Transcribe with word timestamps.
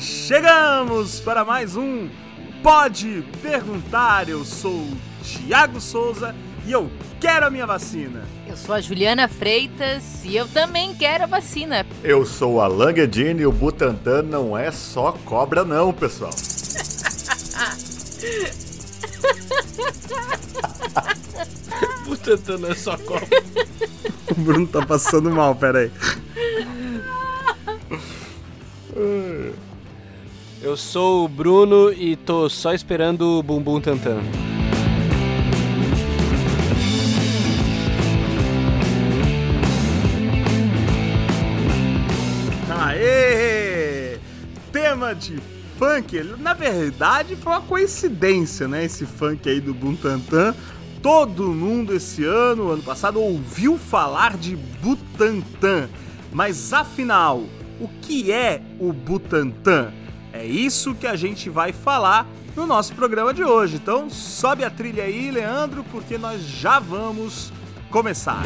chegamos 0.00 1.20
para 1.20 1.44
mais 1.44 1.76
um 1.76 2.08
Pode 2.62 3.22
Perguntar. 3.42 4.28
Eu 4.28 4.44
sou 4.44 4.86
Tiago 5.22 5.80
Souza 5.80 6.34
e 6.66 6.72
eu 6.72 6.90
quero 7.20 7.46
a 7.46 7.50
minha 7.50 7.66
vacina. 7.66 8.24
Eu 8.46 8.56
sou 8.56 8.74
a 8.74 8.80
Juliana 8.80 9.28
Freitas 9.28 10.24
e 10.24 10.34
eu 10.34 10.48
também 10.48 10.94
quero 10.94 11.24
a 11.24 11.26
vacina. 11.26 11.86
Eu 12.02 12.24
sou 12.24 12.54
o 12.54 12.60
Alan 12.60 12.92
Guedini 12.92 13.42
e 13.42 13.46
o 13.46 13.52
Butantan 13.52 14.22
não 14.22 14.56
é 14.56 14.70
só 14.70 15.12
cobra 15.24 15.64
não, 15.64 15.92
pessoal. 15.92 16.32
Butantan 22.06 22.58
não 22.58 22.70
é 22.70 22.74
só 22.74 22.96
cobra. 22.96 23.28
O 24.30 24.34
Bruno 24.34 24.66
tá 24.66 24.84
passando 24.84 25.30
mal, 25.30 25.54
peraí. 25.54 25.90
Eu 30.62 30.76
sou 30.76 31.24
o 31.24 31.28
Bruno 31.28 31.90
e 31.90 32.16
tô 32.16 32.46
só 32.50 32.74
esperando 32.74 33.38
o 33.38 33.42
Bumbum 33.42 33.80
Tantan. 33.80 34.20
Aê! 42.68 44.18
Tema 44.70 45.14
de 45.14 45.38
funk, 45.78 46.22
na 46.38 46.52
verdade 46.52 47.36
foi 47.36 47.52
uma 47.52 47.62
coincidência, 47.62 48.68
né? 48.68 48.84
Esse 48.84 49.06
funk 49.06 49.48
aí 49.48 49.62
do 49.62 49.72
Butantan. 49.72 50.54
Todo 51.02 51.54
mundo 51.54 51.94
esse 51.94 52.22
ano, 52.22 52.68
ano 52.70 52.82
passado, 52.82 53.18
ouviu 53.18 53.78
falar 53.78 54.36
de 54.36 54.56
Butantan. 54.56 55.88
Mas 56.30 56.74
afinal, 56.74 57.44
o 57.80 57.88
que 58.02 58.30
é 58.30 58.60
o 58.78 58.92
Butantan? 58.92 59.90
É 60.32 60.44
isso 60.44 60.94
que 60.94 61.06
a 61.06 61.16
gente 61.16 61.50
vai 61.50 61.72
falar 61.72 62.26
no 62.54 62.66
nosso 62.66 62.94
programa 62.94 63.34
de 63.34 63.42
hoje. 63.42 63.76
Então 63.76 64.08
sobe 64.08 64.64
a 64.64 64.70
trilha 64.70 65.04
aí, 65.04 65.30
Leandro, 65.30 65.84
porque 65.90 66.16
nós 66.16 66.42
já 66.42 66.78
vamos 66.78 67.52
começar. 67.90 68.44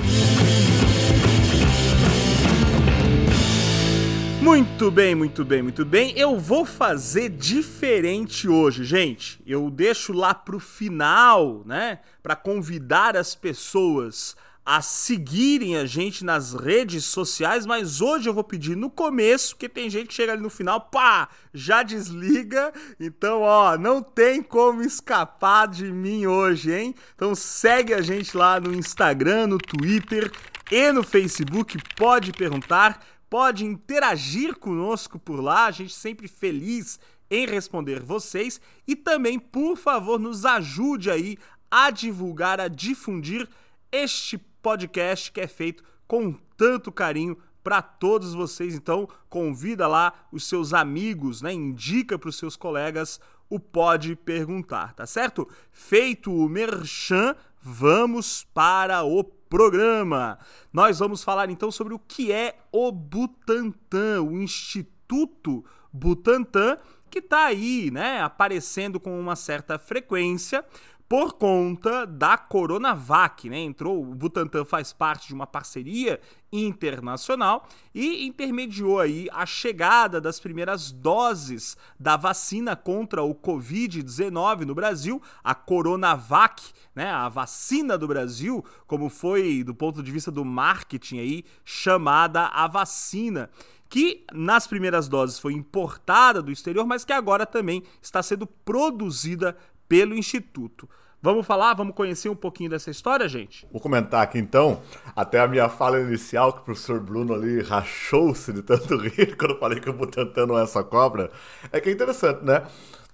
Muito 4.41 4.91
bem, 4.91 5.15
muito 5.15 5.43
bem, 5.43 5.63
muito 5.63 5.87
bem. 5.87 6.13
Eu 6.19 6.39
vou 6.39 6.67
fazer 6.67 7.31
diferente 7.31 8.47
hoje, 8.47 8.85
gente. 8.85 9.43
Eu 9.47 9.71
deixo 9.71 10.13
lá 10.13 10.35
pro 10.35 10.59
final, 10.59 11.63
né, 11.65 12.01
para 12.23 12.37
convidar 12.37 13.17
as 13.17 13.35
pessoas 13.35 14.37
a 14.65 14.81
seguirem 14.81 15.77
a 15.77 15.85
gente 15.85 16.25
nas 16.25 16.55
redes 16.55 17.05
sociais, 17.05 17.67
mas 17.67 18.01
hoje 18.01 18.29
eu 18.29 18.35
vou 18.35 18.43
pedir 18.43 18.77
no 18.77 18.89
começo, 18.89 19.55
porque 19.55 19.69
tem 19.69 19.91
gente 19.91 20.09
que 20.09 20.15
chega 20.15 20.33
ali 20.33 20.43
no 20.43 20.49
final, 20.49 20.81
pá, 20.81 21.29
já 21.53 21.83
desliga. 21.83 22.73
Então, 22.99 23.43
ó, 23.43 23.77
não 23.77 24.03
tem 24.03 24.43
como 24.43 24.83
escapar 24.83 25.69
de 25.69 25.93
mim 25.93 26.27
hoje, 26.27 26.73
hein? 26.73 26.95
Então 27.15 27.35
segue 27.35 27.93
a 27.93 28.01
gente 28.01 28.37
lá 28.37 28.59
no 28.59 28.75
Instagram, 28.75 29.49
no 29.49 29.59
Twitter 29.59 30.33
e 30.71 30.93
no 30.93 31.03
Facebook, 31.03 31.77
pode 31.97 32.33
perguntar 32.33 33.01
pode 33.35 33.65
interagir 33.65 34.55
conosco 34.55 35.19
por 35.19 35.41
lá, 35.41 35.67
a 35.67 35.71
gente 35.73 35.93
sempre 35.93 36.29
feliz 36.29 37.01
em 37.29 37.47
responder 37.47 38.01
vocês 38.01 38.61
e 38.87 38.95
também, 38.95 39.41
por 39.41 39.77
favor, 39.77 40.21
nos 40.21 40.45
ajude 40.45 41.11
aí 41.11 41.37
a 41.69 41.91
divulgar, 41.91 42.61
a 42.61 42.69
difundir 42.69 43.49
este 43.91 44.39
podcast 44.65 45.31
que 45.31 45.43
é 45.43 45.47
feito 45.47 45.85
com 46.09 46.33
tanto 46.57 46.91
carinho 46.91 47.37
para 47.63 47.83
todos 47.83 48.33
vocês. 48.33 48.75
Então, 48.75 49.07
convida 49.29 49.87
lá 49.87 50.27
os 50.33 50.49
seus 50.49 50.73
amigos, 50.73 51.43
né? 51.43 51.53
Indica 51.53 52.19
para 52.19 52.31
os 52.31 52.39
seus 52.39 52.57
colegas 52.57 53.21
o 53.51 53.61
Pode 53.61 54.17
Perguntar, 54.17 54.95
tá 54.95 55.05
certo? 55.05 55.47
Feito 55.71 56.33
o 56.33 56.49
merchan, 56.49 57.37
vamos 57.61 58.47
para 58.55 59.05
o 59.05 59.23
programa. 59.23 60.39
Nós 60.73 60.99
vamos 60.99 61.23
falar 61.23 61.51
então 61.51 61.71
sobre 61.71 61.93
o 61.93 61.99
que 61.99 62.33
é 62.33 62.57
o 62.73 62.91
Butantan, 62.91 64.23
o 64.23 64.41
Instituto 64.41 65.63
Butantan, 65.93 66.79
que 67.11 67.19
está 67.19 67.45
aí, 67.45 67.91
né, 67.93 68.23
aparecendo 68.23 68.99
com 68.99 69.21
uma 69.21 69.37
certa 69.37 69.79
frequência 69.79 70.65
por 71.09 71.35
conta 71.35 72.07
da 72.07 72.37
Coronavac, 72.37 73.49
né? 73.49 73.59
Entrou, 73.59 74.01
o 74.01 74.15
Butantan 74.15 74.65
faz 74.65 74.93
parte 74.93 75.29
de 75.29 75.35
uma 75.35 75.47
parceria 75.47 76.19
internacional 76.51 77.69
e 77.95 78.27
intermediou 78.27 79.01
aí 79.01 79.29
a 79.33 79.45
chegada 79.45 80.21
das 80.21 80.41
primeiras 80.41 80.91
doses 80.91 81.77
da 81.99 82.17
vacina 82.17 82.75
contra 82.75 83.23
o 83.23 83.35
COVID-19 83.35 84.61
no 84.61 84.75
Brasil, 84.75 85.21
a 85.43 85.55
Coronavac, 85.55 86.63
né? 86.95 87.11
A 87.11 87.29
vacina 87.29 87.99
do 87.99 88.09
Brasil, 88.09 88.65
como 88.87 89.09
foi 89.09 89.63
do 89.63 89.75
ponto 89.75 90.03
de 90.03 90.11
vista 90.11 90.31
do 90.31 90.45
marketing 90.45 91.19
aí, 91.19 91.45
chamada 91.65 92.47
a 92.47 92.67
vacina 92.67 93.51
que 93.95 94.25
nas 94.33 94.67
primeiras 94.67 95.07
doses 95.07 95.39
foi 95.39 95.53
importada 95.53 96.43
do 96.43 96.51
exterior, 96.51 96.85
mas 96.85 97.05
que 97.05 97.13
agora 97.13 97.47
também 97.47 97.81
está 98.03 98.23
sendo 98.25 98.45
produzida 98.45 99.57
pelo 99.89 100.15
Instituto. 100.15 100.89
Vamos 101.25 101.47
falar, 101.47 101.73
vamos 101.73 101.95
conhecer 101.95 102.29
um 102.29 102.35
pouquinho 102.37 102.69
dessa 102.69 102.91
história, 102.91 103.27
gente? 103.27 103.67
Vou 103.73 103.81
comentar 103.81 104.23
aqui 104.23 104.39
então, 104.39 104.83
até 105.17 105.41
a 105.41 105.49
minha 105.49 105.71
fala 105.71 105.99
inicial, 105.99 106.53
que 106.53 106.61
o 106.61 106.63
professor 106.65 107.01
Bruno 107.01 107.33
ali 107.33 107.63
rachou-se 107.63 108.53
de 108.53 108.61
tanto 108.61 108.95
rir 109.01 109.35
quando 109.35 109.53
eu 109.55 109.59
falei 109.59 109.81
que 109.81 109.89
o 109.89 109.95
Butantan 109.95 110.47
não 110.47 110.59
é 110.59 110.65
essa 110.65 110.85
cobra, 110.85 111.31
é 111.73 111.81
que 111.81 111.89
é 111.89 111.93
interessante, 111.93 112.45
né? 112.45 112.63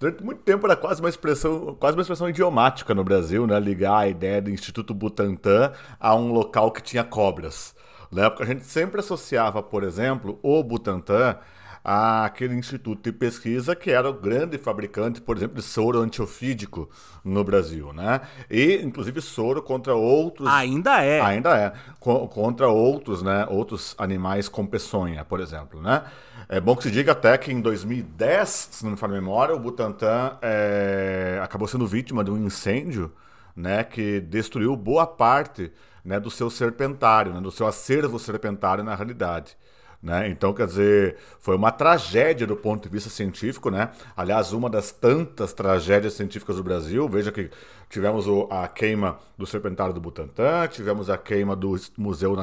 Durante 0.00 0.24
muito 0.24 0.42
tempo 0.42 0.66
era 0.66 0.74
quase 0.74 1.00
uma 1.00 1.08
expressão, 1.08 1.76
quase 1.78 1.96
uma 1.96 2.00
expressão 2.00 2.28
idiomática 2.28 2.94
no 2.94 3.04
Brasil, 3.04 3.46
né? 3.46 3.60
Ligar 3.60 3.98
a 3.98 4.08
ideia 4.08 4.42
do 4.42 4.50
Instituto 4.50 4.92
Butantan 4.92 5.72
a 6.00 6.16
um 6.16 6.32
local 6.32 6.72
que 6.72 6.82
tinha 6.82 7.04
cobras. 7.04 7.76
Né? 8.10 8.28
Porque 8.28 8.42
a 8.42 8.46
gente 8.46 8.64
sempre 8.64 8.98
associava, 8.98 9.62
por 9.62 9.84
exemplo, 9.84 10.40
o 10.42 10.64
Butantan 10.64 11.36
àquele 11.82 12.54
instituto 12.54 13.02
de 13.02 13.12
pesquisa 13.12 13.74
que 13.74 13.90
era 13.90 14.08
o 14.08 14.12
grande 14.12 14.58
fabricante, 14.58 15.20
por 15.20 15.36
exemplo, 15.36 15.56
de 15.56 15.62
soro 15.62 16.00
antiofídico 16.00 16.88
no 17.24 17.42
Brasil, 17.42 17.92
né? 17.92 18.20
E 18.50 18.76
inclusive 18.82 19.20
soro 19.20 19.62
contra 19.62 19.94
outros 19.94 20.48
ainda 20.48 21.02
é 21.02 21.20
ainda 21.20 21.56
é 21.56 21.72
co 21.98 22.28
contra 22.28 22.68
outros, 22.68 23.22
né? 23.22 23.46
Outros 23.48 23.94
animais 23.98 24.48
com 24.48 24.66
peçonha, 24.66 25.24
por 25.24 25.40
exemplo, 25.40 25.80
né? 25.80 26.04
É 26.48 26.60
bom 26.60 26.74
que 26.74 26.82
se 26.82 26.90
diga 26.90 27.12
até 27.12 27.38
que 27.38 27.52
em 27.52 27.60
2010, 27.60 28.48
se 28.72 28.84
não 28.84 28.92
me 28.92 28.96
falha 28.96 29.12
a 29.12 29.20
memória, 29.20 29.54
o 29.54 29.58
Butantan 29.58 30.36
é, 30.42 31.40
acabou 31.42 31.68
sendo 31.68 31.86
vítima 31.86 32.24
de 32.24 32.30
um 32.30 32.36
incêndio, 32.36 33.12
né? 33.54 33.84
Que 33.84 34.20
destruiu 34.20 34.74
boa 34.76 35.06
parte 35.06 35.72
né, 36.04 36.18
do 36.18 36.30
seu 36.30 36.50
serpentário, 36.50 37.32
né, 37.32 37.40
do 37.40 37.50
seu 37.50 37.66
acervo 37.66 38.18
serpentário 38.18 38.82
na 38.82 38.94
realidade. 38.94 39.56
Né? 40.02 40.30
Então, 40.30 40.54
quer 40.54 40.66
dizer, 40.66 41.16
foi 41.40 41.54
uma 41.54 41.70
tragédia 41.70 42.46
do 42.46 42.56
ponto 42.56 42.84
de 42.84 42.88
vista 42.88 43.10
científico, 43.10 43.70
né? 43.70 43.90
Aliás, 44.16 44.50
uma 44.50 44.70
das 44.70 44.90
tantas 44.90 45.52
tragédias 45.52 46.14
científicas 46.14 46.56
do 46.56 46.62
Brasil. 46.62 47.06
Veja 47.06 47.30
que 47.30 47.50
tivemos 47.90 48.24
a 48.50 48.66
queima 48.66 49.18
do 49.36 49.46
Serpentário 49.46 49.92
do 49.92 50.00
Butantã, 50.00 50.66
tivemos 50.68 51.10
a 51.10 51.18
queima 51.18 51.54
do 51.54 51.76
Museu, 51.98 52.34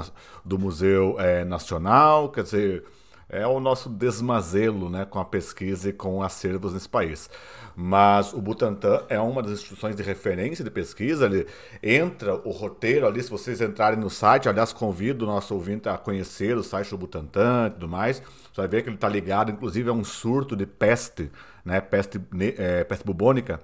do 0.46 0.60
museu 0.60 1.16
é, 1.20 1.44
Nacional, 1.44 2.30
quer 2.30 2.44
dizer, 2.44 2.84
é 3.30 3.46
o 3.46 3.60
nosso 3.60 3.90
desmazelo 3.90 4.90
né, 4.90 5.06
com 5.06 5.20
a 5.20 5.26
pesquisa 5.26 5.90
e 5.90 5.94
com 5.94 6.24
acervos 6.24 6.74
nesse 6.74 6.88
país. 6.88 7.30
Mas 7.76 8.34
o 8.34 8.42
Butantan 8.42 9.04
é 9.10 9.20
uma 9.20 9.44
das 9.44 9.54
instituições 9.54 9.96
de 9.96 10.02
referência 10.02 10.64
de 10.64 10.72
pesquisa. 10.72 11.26
Ele 11.26 11.46
entra 11.84 12.36
o 12.48 12.52
roteiro 12.52 13.06
ali, 13.06 13.22
se 13.22 13.30
vocês 13.30 13.60
entrarem 13.60 14.00
no 14.00 14.10
site, 14.10 14.48
aliás, 14.48 14.72
convido 14.72 15.26
o 15.26 15.28
nosso 15.28 15.54
ouvinte 15.54 15.90
a 15.90 15.98
conhecer 15.98 16.58
o 16.58 16.64
site 16.64 16.90
do 16.90 16.98
Butantan 16.98 17.68
e 17.68 17.72
tudo 17.72 17.88
mais. 17.88 18.20
Você 18.20 18.62
vai 18.62 18.68
ver 18.68 18.82
que 18.82 18.90
ele 18.90 18.96
está 18.96 19.10
ligado, 19.10 19.52
inclusive, 19.52 19.90
a 19.90 19.94
um 19.94 20.04
surto 20.04 20.56
de 20.56 20.66
peste, 20.66 21.30
né, 21.66 21.82
peste, 21.82 22.20
é, 22.58 22.84
peste 22.84 23.06
bubônica 23.06 23.60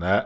né, 0.00 0.24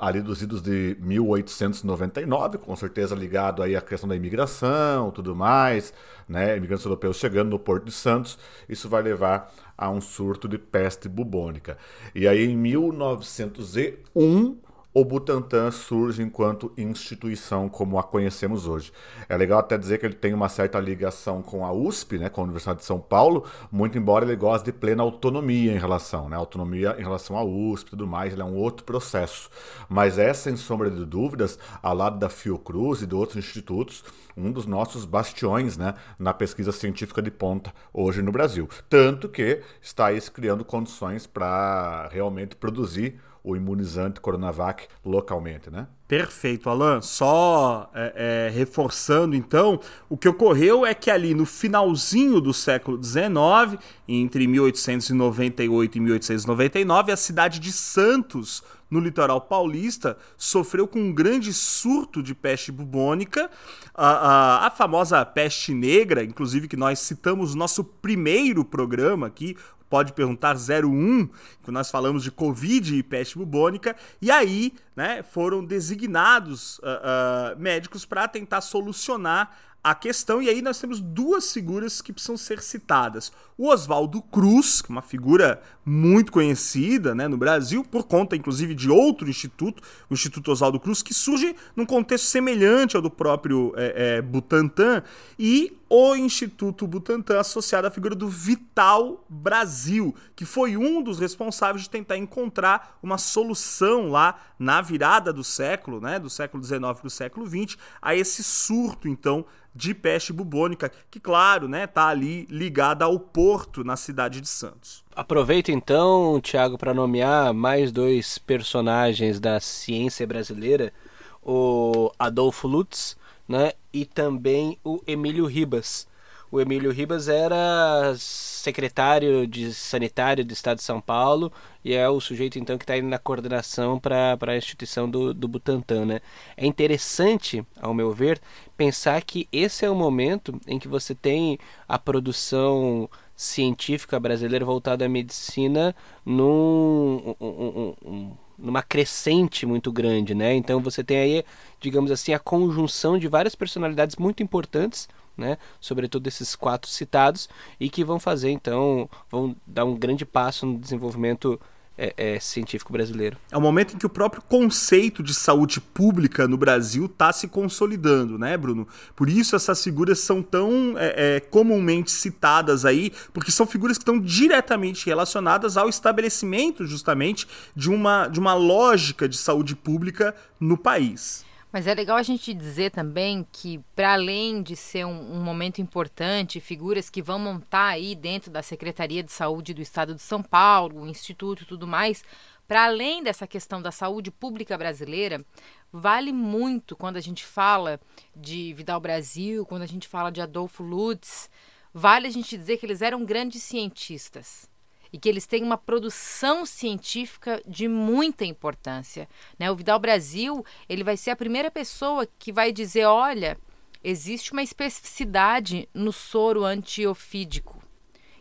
ali 0.00 0.22
dos 0.22 0.40
idos 0.42 0.62
de 0.62 0.96
1899, 1.00 2.58
com 2.58 2.76
certeza 2.76 3.16
ligado 3.16 3.64
aí 3.64 3.74
à 3.74 3.80
questão 3.80 4.08
da 4.08 4.14
imigração, 4.14 5.10
tudo 5.10 5.34
mais, 5.34 5.92
né, 6.28 6.56
imigrantes 6.56 6.84
europeus 6.84 7.16
chegando 7.16 7.50
no 7.50 7.58
Porto 7.58 7.86
de 7.86 7.90
Santos, 7.90 8.38
isso 8.68 8.88
vai 8.88 9.02
levar 9.02 9.52
a 9.76 9.90
um 9.90 10.00
surto 10.00 10.46
de 10.46 10.56
peste 10.56 11.08
bubônica. 11.08 11.76
E 12.14 12.28
aí 12.28 12.44
em 12.44 12.56
1901, 12.56 14.56
o 14.92 15.04
Butantan 15.04 15.70
surge 15.70 16.22
enquanto 16.22 16.72
instituição 16.76 17.68
como 17.68 17.98
a 17.98 18.02
conhecemos 18.02 18.66
hoje. 18.66 18.90
É 19.28 19.36
legal 19.36 19.60
até 19.60 19.76
dizer 19.76 19.98
que 19.98 20.06
ele 20.06 20.14
tem 20.14 20.32
uma 20.32 20.48
certa 20.48 20.80
ligação 20.80 21.42
com 21.42 21.64
a 21.64 21.72
USP, 21.72 22.18
né, 22.18 22.28
com 22.28 22.40
a 22.40 22.44
Universidade 22.44 22.80
de 22.80 22.86
São 22.86 22.98
Paulo, 22.98 23.44
muito 23.70 23.98
embora 23.98 24.24
ele 24.24 24.34
goste 24.34 24.64
de 24.64 24.72
plena 24.72 25.02
autonomia 25.02 25.72
em 25.72 25.78
relação, 25.78 26.28
né, 26.28 26.36
autonomia 26.36 26.96
em 26.98 27.02
relação 27.02 27.36
à 27.36 27.44
USP 27.44 27.88
e 27.88 27.90
tudo 27.90 28.06
mais, 28.06 28.32
ele 28.32 28.42
é 28.42 28.44
um 28.44 28.56
outro 28.56 28.84
processo. 28.84 29.50
Mas 29.88 30.18
é, 30.18 30.32
sem 30.32 30.56
sombra 30.56 30.90
de 30.90 31.04
dúvidas, 31.04 31.58
ao 31.82 31.94
lado 31.94 32.18
da 32.18 32.28
Fiocruz 32.28 33.02
e 33.02 33.06
de 33.06 33.14
outros 33.14 33.36
institutos, 33.36 34.02
um 34.36 34.50
dos 34.50 34.66
nossos 34.66 35.04
bastiões 35.04 35.76
né, 35.76 35.94
na 36.18 36.32
pesquisa 36.32 36.72
científica 36.72 37.20
de 37.20 37.30
ponta 37.30 37.72
hoje 37.92 38.22
no 38.22 38.32
Brasil. 38.32 38.68
Tanto 38.88 39.28
que 39.28 39.62
está 39.82 40.06
aí 40.06 40.20
se 40.20 40.30
criando 40.30 40.64
condições 40.64 41.26
para 41.26 42.08
realmente 42.10 42.56
produzir 42.56 43.20
o 43.42 43.56
imunizante 43.56 44.20
Coronavac 44.20 44.88
localmente, 45.04 45.70
né? 45.70 45.88
Perfeito, 46.08 46.70
Alan. 46.70 47.02
Só 47.02 47.90
é, 47.94 48.48
é, 48.48 48.50
reforçando 48.50 49.36
então, 49.36 49.78
o 50.08 50.16
que 50.16 50.26
ocorreu 50.26 50.86
é 50.86 50.94
que 50.94 51.10
ali 51.10 51.34
no 51.34 51.44
finalzinho 51.44 52.40
do 52.40 52.54
século 52.54 52.98
XIX, 53.02 53.78
entre 54.08 54.46
1898 54.46 55.98
e 55.98 56.00
1899, 56.00 57.12
a 57.12 57.16
cidade 57.16 57.60
de 57.60 57.70
Santos, 57.70 58.62
no 58.90 59.00
litoral 59.00 59.42
paulista, 59.42 60.16
sofreu 60.34 60.88
com 60.88 60.98
um 60.98 61.12
grande 61.12 61.52
surto 61.52 62.22
de 62.22 62.34
peste 62.34 62.72
bubônica, 62.72 63.50
a, 63.94 64.08
a, 64.08 64.66
a 64.66 64.70
famosa 64.70 65.22
peste 65.26 65.74
negra, 65.74 66.24
inclusive 66.24 66.68
que 66.68 66.76
nós 66.76 67.00
citamos 67.00 67.52
no 67.52 67.58
nosso 67.58 67.84
primeiro 67.84 68.64
programa 68.64 69.26
aqui, 69.26 69.54
pode 69.88 70.12
perguntar 70.12 70.56
01, 70.56 71.28
que 71.64 71.70
nós 71.70 71.90
falamos 71.90 72.22
de 72.22 72.30
Covid 72.30 72.96
e 72.96 73.02
peste 73.02 73.38
bubônica, 73.38 73.96
e 74.20 74.30
aí 74.30 74.72
né, 74.98 75.22
foram 75.22 75.64
designados 75.64 76.80
uh, 76.80 76.82
uh, 76.82 77.56
médicos 77.56 78.04
para 78.04 78.26
tentar 78.26 78.60
solucionar 78.60 79.56
a 79.82 79.94
questão, 79.94 80.42
e 80.42 80.48
aí 80.48 80.60
nós 80.60 80.78
temos 80.78 81.00
duas 81.00 81.52
figuras 81.52 82.02
que 82.02 82.12
precisam 82.12 82.36
ser 82.36 82.60
citadas. 82.60 83.32
O 83.56 83.68
Oswaldo 83.68 84.20
Cruz, 84.20 84.82
é 84.88 84.92
uma 84.92 85.02
figura 85.02 85.60
muito 85.84 86.30
conhecida 86.30 87.14
né, 87.14 87.26
no 87.26 87.36
Brasil, 87.36 87.84
por 87.84 88.04
conta 88.04 88.36
inclusive 88.36 88.74
de 88.74 88.90
outro 88.90 89.28
instituto, 89.28 89.82
o 90.10 90.14
Instituto 90.14 90.50
Oswaldo 90.50 90.78
Cruz, 90.78 91.02
que 91.02 91.14
surge 91.14 91.56
num 91.74 91.86
contexto 91.86 92.26
semelhante 92.26 92.96
ao 92.96 93.02
do 93.02 93.10
próprio 93.10 93.72
é, 93.76 94.16
é, 94.16 94.22
Butantan, 94.22 95.02
e 95.38 95.76
o 95.88 96.14
Instituto 96.14 96.86
Butantan 96.86 97.40
associado 97.40 97.86
à 97.86 97.90
figura 97.90 98.14
do 98.14 98.28
Vital 98.28 99.24
Brasil, 99.28 100.14
que 100.36 100.44
foi 100.44 100.76
um 100.76 101.02
dos 101.02 101.18
responsáveis 101.18 101.84
de 101.84 101.90
tentar 101.90 102.18
encontrar 102.18 102.98
uma 103.02 103.16
solução 103.16 104.08
lá 104.08 104.38
na 104.58 104.82
virada 104.82 105.32
do 105.32 105.42
século, 105.42 106.00
né, 106.00 106.18
do 106.18 106.28
século 106.28 106.62
XIX 106.62 106.80
para 106.80 107.06
o 107.06 107.10
século 107.10 107.46
XX, 107.46 107.78
a 108.02 108.14
esse 108.14 108.44
surto, 108.44 109.08
então, 109.08 109.46
de 109.78 109.94
peste 109.94 110.32
bubônica, 110.32 110.90
que, 111.08 111.20
claro, 111.20 111.68
né, 111.68 111.86
tá 111.86 112.08
ali 112.08 112.46
ligada 112.50 113.04
ao 113.04 113.18
porto 113.20 113.84
na 113.84 113.96
cidade 113.96 114.40
de 114.40 114.48
Santos. 114.48 115.04
Aproveito 115.14 115.70
então, 115.70 116.40
Tiago, 116.40 116.76
para 116.76 116.92
nomear 116.92 117.54
mais 117.54 117.92
dois 117.92 118.38
personagens 118.38 119.38
da 119.38 119.60
ciência 119.60 120.26
brasileira, 120.26 120.92
o 121.40 122.10
Adolfo 122.18 122.66
Lutz, 122.66 123.16
né, 123.46 123.72
e 123.92 124.04
também 124.04 124.76
o 124.82 125.00
Emílio 125.06 125.46
Ribas. 125.46 126.08
O 126.50 126.60
Emílio 126.60 126.90
Ribas 126.90 127.28
era 127.28 128.14
secretário 128.16 129.46
de 129.46 129.72
sanitário 129.74 130.44
do 130.44 130.52
Estado 130.52 130.78
de 130.78 130.82
São 130.82 131.00
Paulo 131.00 131.52
e 131.84 131.92
é 131.92 132.08
o 132.08 132.20
sujeito 132.20 132.58
então 132.58 132.78
que 132.78 132.84
está 132.84 132.96
indo 132.96 133.08
na 133.08 133.18
coordenação 133.18 133.98
para 134.00 134.36
a 134.40 134.56
instituição 134.56 135.08
do, 135.08 135.34
do 135.34 135.46
Butantan. 135.46 136.06
Né? 136.06 136.20
É 136.56 136.66
interessante, 136.66 137.64
ao 137.80 137.92
meu 137.92 138.12
ver, 138.12 138.40
pensar 138.76 139.22
que 139.22 139.46
esse 139.52 139.84
é 139.84 139.90
o 139.90 139.94
momento 139.94 140.58
em 140.66 140.78
que 140.78 140.88
você 140.88 141.14
tem 141.14 141.58
a 141.86 141.98
produção 141.98 143.10
científica 143.36 144.18
brasileira 144.18 144.64
voltada 144.64 145.04
à 145.04 145.08
medicina 145.08 145.94
num, 146.24 147.36
um, 147.38 147.46
um, 147.46 147.94
um, 148.04 148.36
numa 148.58 148.82
crescente 148.82 149.64
muito 149.64 149.92
grande, 149.92 150.34
né? 150.34 150.54
Então 150.54 150.80
você 150.80 151.04
tem 151.04 151.18
aí, 151.18 151.44
digamos 151.80 152.10
assim, 152.10 152.32
a 152.32 152.38
conjunção 152.38 153.18
de 153.18 153.28
várias 153.28 153.54
personalidades 153.54 154.16
muito 154.16 154.42
importantes 154.42 155.08
né? 155.38 155.56
Sobretudo 155.80 156.26
esses 156.26 156.54
quatro 156.56 156.90
citados 156.90 157.48
e 157.78 157.88
que 157.88 158.04
vão 158.04 158.18
fazer 158.18 158.50
então 158.50 159.08
vão 159.30 159.56
dar 159.66 159.84
um 159.84 159.94
grande 159.94 160.26
passo 160.26 160.66
no 160.66 160.78
desenvolvimento 160.78 161.58
é, 161.98 162.14
é, 162.16 162.40
científico 162.40 162.92
brasileiro. 162.92 163.36
É 163.50 163.58
o 163.58 163.60
momento 163.60 163.94
em 163.94 163.98
que 163.98 164.06
o 164.06 164.08
próprio 164.08 164.40
conceito 164.40 165.20
de 165.20 165.34
saúde 165.34 165.80
pública 165.80 166.46
no 166.46 166.56
Brasil 166.56 167.06
está 167.06 167.32
se 167.32 167.48
consolidando, 167.48 168.38
né, 168.38 168.56
Bruno? 168.56 168.86
Por 169.16 169.28
isso 169.28 169.56
essas 169.56 169.82
figuras 169.82 170.20
são 170.20 170.40
tão 170.40 170.94
é, 170.96 171.36
é, 171.36 171.40
comumente 171.40 172.12
citadas 172.12 172.84
aí, 172.84 173.12
porque 173.32 173.50
são 173.50 173.66
figuras 173.66 173.98
que 173.98 174.02
estão 174.02 174.20
diretamente 174.20 175.06
relacionadas 175.06 175.76
ao 175.76 175.88
estabelecimento, 175.88 176.86
justamente, 176.86 177.48
de 177.74 177.90
uma, 177.90 178.28
de 178.28 178.38
uma 178.38 178.54
lógica 178.54 179.28
de 179.28 179.36
saúde 179.36 179.74
pública 179.74 180.34
no 180.60 180.78
país. 180.78 181.47
Mas 181.70 181.86
é 181.86 181.94
legal 181.94 182.16
a 182.16 182.22
gente 182.22 182.54
dizer 182.54 182.90
também 182.90 183.46
que, 183.52 183.78
para 183.94 184.14
além 184.14 184.62
de 184.62 184.74
ser 184.74 185.04
um, 185.04 185.34
um, 185.34 185.40
momento 185.40 185.82
importante, 185.82 186.60
figuras 186.60 187.10
que 187.10 187.20
vão 187.20 187.38
montar 187.38 187.88
aí 187.88 188.14
dentro 188.14 188.50
da 188.50 188.62
Secretaria 188.62 189.22
de 189.22 189.30
Saúde 189.30 189.74
do 189.74 189.82
Estado 189.82 190.14
de 190.14 190.22
São 190.22 190.42
Paulo, 190.42 191.02
o 191.02 191.06
Instituto 191.06 191.62
e 191.62 191.66
tudo 191.66 191.86
mais, 191.86 192.24
para 192.66 192.86
além 192.86 193.22
dessa 193.22 193.46
questão 193.46 193.82
da 193.82 193.92
saúde 193.92 194.30
pública 194.30 194.78
brasileira, 194.78 195.44
vale 195.92 196.32
muito 196.32 196.96
quando 196.96 197.18
a 197.18 197.20
gente 197.20 197.44
fala 197.44 198.00
de 198.34 198.72
Vidal 198.72 199.00
Brasil, 199.00 199.66
quando 199.66 199.82
a 199.82 199.86
gente 199.86 200.08
fala 200.08 200.30
de 200.30 200.40
Adolfo 200.40 200.82
Lutz, 200.82 201.50
vale 201.92 202.26
a 202.26 202.30
gente 202.30 202.56
dizer 202.56 202.78
que 202.78 202.86
eles 202.86 203.02
eram 203.02 203.26
grandes 203.26 203.62
cientistas 203.62 204.68
e 205.12 205.18
que 205.18 205.28
eles 205.28 205.46
têm 205.46 205.62
uma 205.62 205.78
produção 205.78 206.64
científica 206.66 207.62
de 207.66 207.88
muita 207.88 208.44
importância. 208.44 209.28
Né? 209.58 209.70
O 209.70 209.76
Vidal 209.76 209.98
Brasil 209.98 210.64
ele 210.88 211.04
vai 211.04 211.16
ser 211.16 211.30
a 211.30 211.36
primeira 211.36 211.70
pessoa 211.70 212.26
que 212.38 212.52
vai 212.52 212.72
dizer, 212.72 213.04
olha, 213.06 213.58
existe 214.02 214.52
uma 214.52 214.62
especificidade 214.62 215.88
no 215.92 216.12
soro 216.12 216.64
antiofídico. 216.64 217.78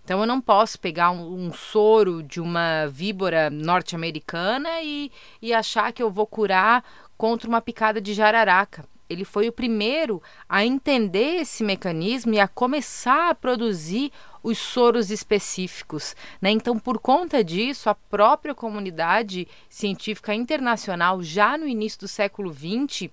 Então 0.04 0.22
eu 0.22 0.26
não 0.26 0.40
posso 0.40 0.80
pegar 0.80 1.12
um, 1.12 1.48
um 1.48 1.54
soro 1.54 2.24
de 2.24 2.40
uma 2.40 2.88
víbora 2.88 3.50
norte-americana 3.50 4.82
e, 4.82 5.12
e 5.42 5.54
achar 5.54 5.92
que 5.92 6.02
eu 6.02 6.10
vou 6.10 6.26
curar 6.26 6.84
contra 7.18 7.50
uma 7.50 7.62
picada 7.62 8.00
de 8.00 8.14
jararaca 8.14 8.88
ele 9.10 9.24
foi 9.24 9.48
o 9.48 9.54
primeiro 9.54 10.22
a 10.48 10.66
entender 10.66 11.42
esse 11.42 11.64
mecanismo 11.64 12.34
e 12.34 12.40
a 12.40 12.48
começar 12.48 13.30
a 13.30 13.36
produzir 13.36 14.12
os 14.48 14.58
soros 14.58 15.12
específicos. 15.12 16.16
Né? 16.42 16.52
Então, 16.52 16.80
por 16.80 17.00
conta 17.00 17.44
disso, 17.44 17.90
a 17.90 17.96
própria 17.96 18.56
comunidade 18.56 19.46
científica 19.70 20.34
internacional, 20.34 21.22
já 21.22 21.58
no 21.58 21.68
início 21.68 22.00
do 22.00 22.08
século 22.08 22.54
XX, 22.54 23.10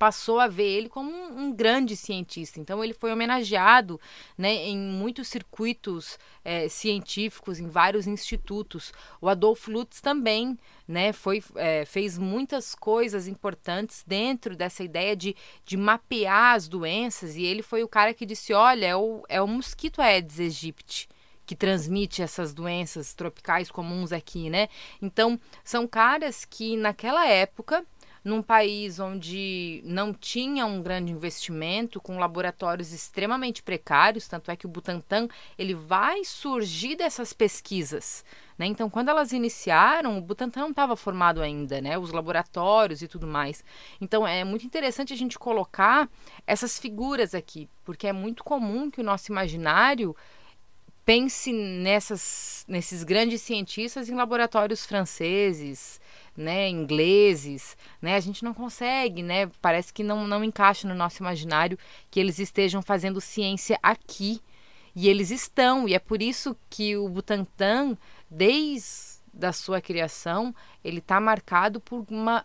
passou 0.00 0.40
a 0.40 0.48
ver 0.48 0.64
ele 0.64 0.88
como 0.88 1.10
um, 1.10 1.42
um, 1.42 1.52
grande 1.52 1.94
cientista. 1.94 2.58
Então 2.58 2.82
ele 2.82 2.94
foi 2.94 3.12
homenageado 3.12 4.00
né, 4.36 4.54
em 4.54 4.78
muitos 4.78 5.28
circuitos 5.28 6.18
é, 6.42 6.70
científicos, 6.70 7.60
em 7.60 7.68
vários 7.68 8.06
institutos. 8.06 8.94
O 9.20 9.28
Adolfo 9.28 9.70
Lutz 9.70 10.00
também 10.00 10.58
né, 10.88 11.12
foi, 11.12 11.44
é, 11.54 11.84
fez 11.84 12.16
muitas 12.16 12.74
coisas 12.74 13.28
importantes 13.28 14.02
dentro 14.06 14.56
dessa 14.56 14.82
ideia 14.82 15.14
de, 15.14 15.36
de 15.66 15.76
mapear 15.76 16.54
as 16.54 16.66
doenças, 16.66 17.36
e 17.36 17.42
ele 17.42 17.62
foi 17.62 17.82
o 17.82 17.88
cara 17.88 18.14
que 18.14 18.24
disse: 18.24 18.54
olha, 18.54 18.86
é 18.86 18.96
o, 18.96 19.22
é 19.28 19.42
o 19.42 19.46
mosquito 19.46 20.00
Aedes 20.00 20.40
aegypti 20.40 21.10
que 21.44 21.56
transmite 21.56 22.22
essas 22.22 22.54
doenças 22.54 23.12
tropicais 23.12 23.72
comuns 23.72 24.12
aqui, 24.12 24.48
né? 24.48 24.68
Então, 25.02 25.38
são 25.64 25.84
caras 25.84 26.44
que 26.44 26.76
naquela 26.76 27.26
época 27.26 27.84
num 28.22 28.42
país 28.42 29.00
onde 29.00 29.80
não 29.84 30.12
tinha 30.12 30.66
um 30.66 30.82
grande 30.82 31.12
investimento, 31.12 32.00
com 32.00 32.18
laboratórios 32.18 32.92
extremamente 32.92 33.62
precários, 33.62 34.28
tanto 34.28 34.50
é 34.50 34.56
que 34.56 34.66
o 34.66 34.68
Butantan 34.68 35.28
ele 35.58 35.74
vai 35.74 36.24
surgir 36.24 36.96
dessas 36.96 37.32
pesquisas. 37.32 38.24
Né? 38.58 38.66
Então, 38.66 38.90
quando 38.90 39.08
elas 39.08 39.32
iniciaram, 39.32 40.18
o 40.18 40.20
Butantan 40.20 40.60
não 40.60 40.70
estava 40.70 40.94
formado 40.94 41.40
ainda, 41.40 41.80
né? 41.80 41.96
os 41.96 42.12
laboratórios 42.12 43.00
e 43.00 43.08
tudo 43.08 43.26
mais. 43.26 43.64
Então, 44.00 44.26
é 44.26 44.44
muito 44.44 44.66
interessante 44.66 45.14
a 45.14 45.16
gente 45.16 45.38
colocar 45.38 46.08
essas 46.46 46.78
figuras 46.78 47.34
aqui, 47.34 47.68
porque 47.84 48.06
é 48.06 48.12
muito 48.12 48.44
comum 48.44 48.90
que 48.90 49.00
o 49.00 49.04
nosso 49.04 49.32
imaginário 49.32 50.14
pense 51.06 51.52
nessas, 51.52 52.64
nesses 52.68 53.02
grandes 53.02 53.40
cientistas 53.42 54.08
em 54.08 54.14
laboratórios 54.14 54.84
franceses, 54.84 56.00
né, 56.36 56.68
ingleses, 56.68 57.76
né, 58.00 58.14
a 58.14 58.20
gente 58.20 58.44
não 58.44 58.54
consegue, 58.54 59.22
né, 59.22 59.46
parece 59.60 59.92
que 59.92 60.02
não, 60.02 60.26
não 60.26 60.42
encaixa 60.42 60.88
no 60.88 60.94
nosso 60.94 61.22
imaginário 61.22 61.78
que 62.10 62.18
eles 62.20 62.38
estejam 62.38 62.82
fazendo 62.82 63.20
ciência 63.20 63.78
aqui, 63.82 64.40
e 64.94 65.08
eles 65.08 65.30
estão, 65.30 65.88
e 65.88 65.94
é 65.94 65.98
por 65.98 66.20
isso 66.20 66.56
que 66.68 66.96
o 66.96 67.08
Butantan, 67.08 67.96
desde 68.28 69.20
da 69.32 69.52
sua 69.52 69.80
criação, 69.80 70.54
ele 70.82 70.98
está 70.98 71.20
marcado 71.20 71.80
por 71.80 72.04
uma 72.10 72.44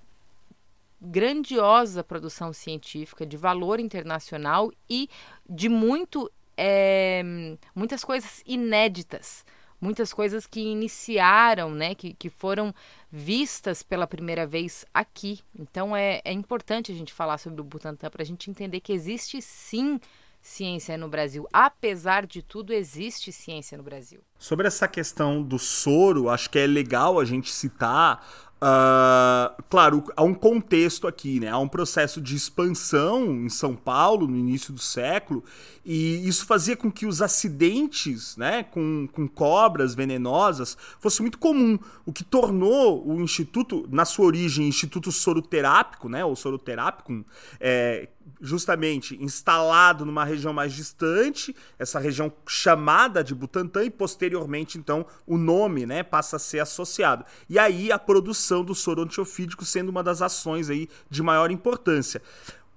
grandiosa 1.01 2.03
produção 2.03 2.53
científica 2.53 3.25
de 3.25 3.37
valor 3.37 3.79
internacional 3.79 4.71
e 4.89 5.09
de 5.47 5.67
muito 5.67 6.31
é, 6.57 7.21
muitas 7.73 8.03
coisas 8.03 8.41
inéditas, 8.45 9.45
muitas 9.79 10.13
coisas 10.13 10.47
que 10.47 10.61
iniciaram, 10.61 11.71
né, 11.71 11.93
que, 11.93 12.13
que 12.13 12.29
foram 12.29 12.73
vistas 13.15 13.81
pela 13.81 14.05
primeira 14.05 14.45
vez 14.45 14.85
aqui. 14.93 15.39
Então 15.57 15.95
é, 15.95 16.21
é 16.25 16.33
importante 16.33 16.91
a 16.91 16.95
gente 16.95 17.13
falar 17.13 17.37
sobre 17.37 17.61
o 17.61 17.63
Butantan 17.63 18.09
para 18.09 18.21
a 18.21 18.25
gente 18.25 18.49
entender 18.49 18.81
que 18.81 18.91
existe 18.91 19.41
sim 19.41 20.01
ciência 20.41 20.97
no 20.97 21.07
Brasil. 21.07 21.47
Apesar 21.51 22.25
de 22.25 22.41
tudo, 22.41 22.73
existe 22.73 23.31
ciência 23.31 23.77
no 23.77 23.83
Brasil. 23.83 24.19
Sobre 24.37 24.67
essa 24.67 24.87
questão 24.87 25.41
do 25.41 25.57
soro, 25.57 26.29
acho 26.29 26.49
que 26.49 26.59
é 26.59 26.67
legal 26.67 27.17
a 27.17 27.25
gente 27.25 27.51
citar 27.51 28.44
Uh, 28.55 29.61
claro, 29.69 30.03
há 30.15 30.23
um 30.23 30.33
contexto 30.33 31.07
aqui, 31.07 31.41
né? 31.41 31.49
Há 31.49 31.59
um 31.59 31.67
processo 31.67 32.21
de 32.21 32.35
expansão 32.35 33.25
em 33.25 33.49
São 33.49 33.75
Paulo 33.75 34.27
no 34.27 34.37
início 34.37 34.73
do 34.73 34.79
século, 34.79 35.43
e 35.85 36.27
isso 36.27 36.45
fazia 36.45 36.75
com 36.75 36.89
que 36.89 37.05
os 37.05 37.21
acidentes 37.21 38.35
né, 38.37 38.63
com, 38.63 39.07
com 39.11 39.27
cobras 39.27 39.93
venenosas 39.93 40.75
fosse 40.99 41.21
muito 41.21 41.37
comum, 41.37 41.77
o 42.05 42.13
que 42.13 42.23
tornou 42.23 43.05
o 43.05 43.21
Instituto, 43.21 43.85
na 43.91 44.05
sua 44.05 44.25
origem, 44.25 44.67
Instituto 44.67 45.11
Soroterápico, 45.11 46.07
né, 46.07 46.23
ou 46.23 46.35
Soroterápico, 46.35 47.23
é, 47.59 48.07
justamente 48.41 49.21
instalado 49.21 50.05
numa 50.05 50.25
região 50.25 50.53
mais 50.53 50.73
distante, 50.73 51.55
essa 51.77 51.99
região 51.99 52.31
chamada 52.47 53.23
de 53.23 53.35
Butantã, 53.35 53.83
e 53.83 53.89
posteriormente, 53.89 54.77
então, 54.77 55.05
o 55.25 55.37
nome 55.37 55.85
né, 55.85 56.03
passa 56.03 56.35
a 56.35 56.39
ser 56.39 56.59
associado. 56.59 57.25
E 57.49 57.59
aí 57.59 57.91
a 57.91 57.99
produção 57.99 58.63
do 58.63 58.75
soro 58.75 59.03
antiofídico 59.03 59.65
sendo 59.65 59.89
uma 59.89 60.03
das 60.03 60.21
ações 60.21 60.69
aí 60.69 60.89
de 61.09 61.21
maior 61.21 61.51
importância. 61.51 62.21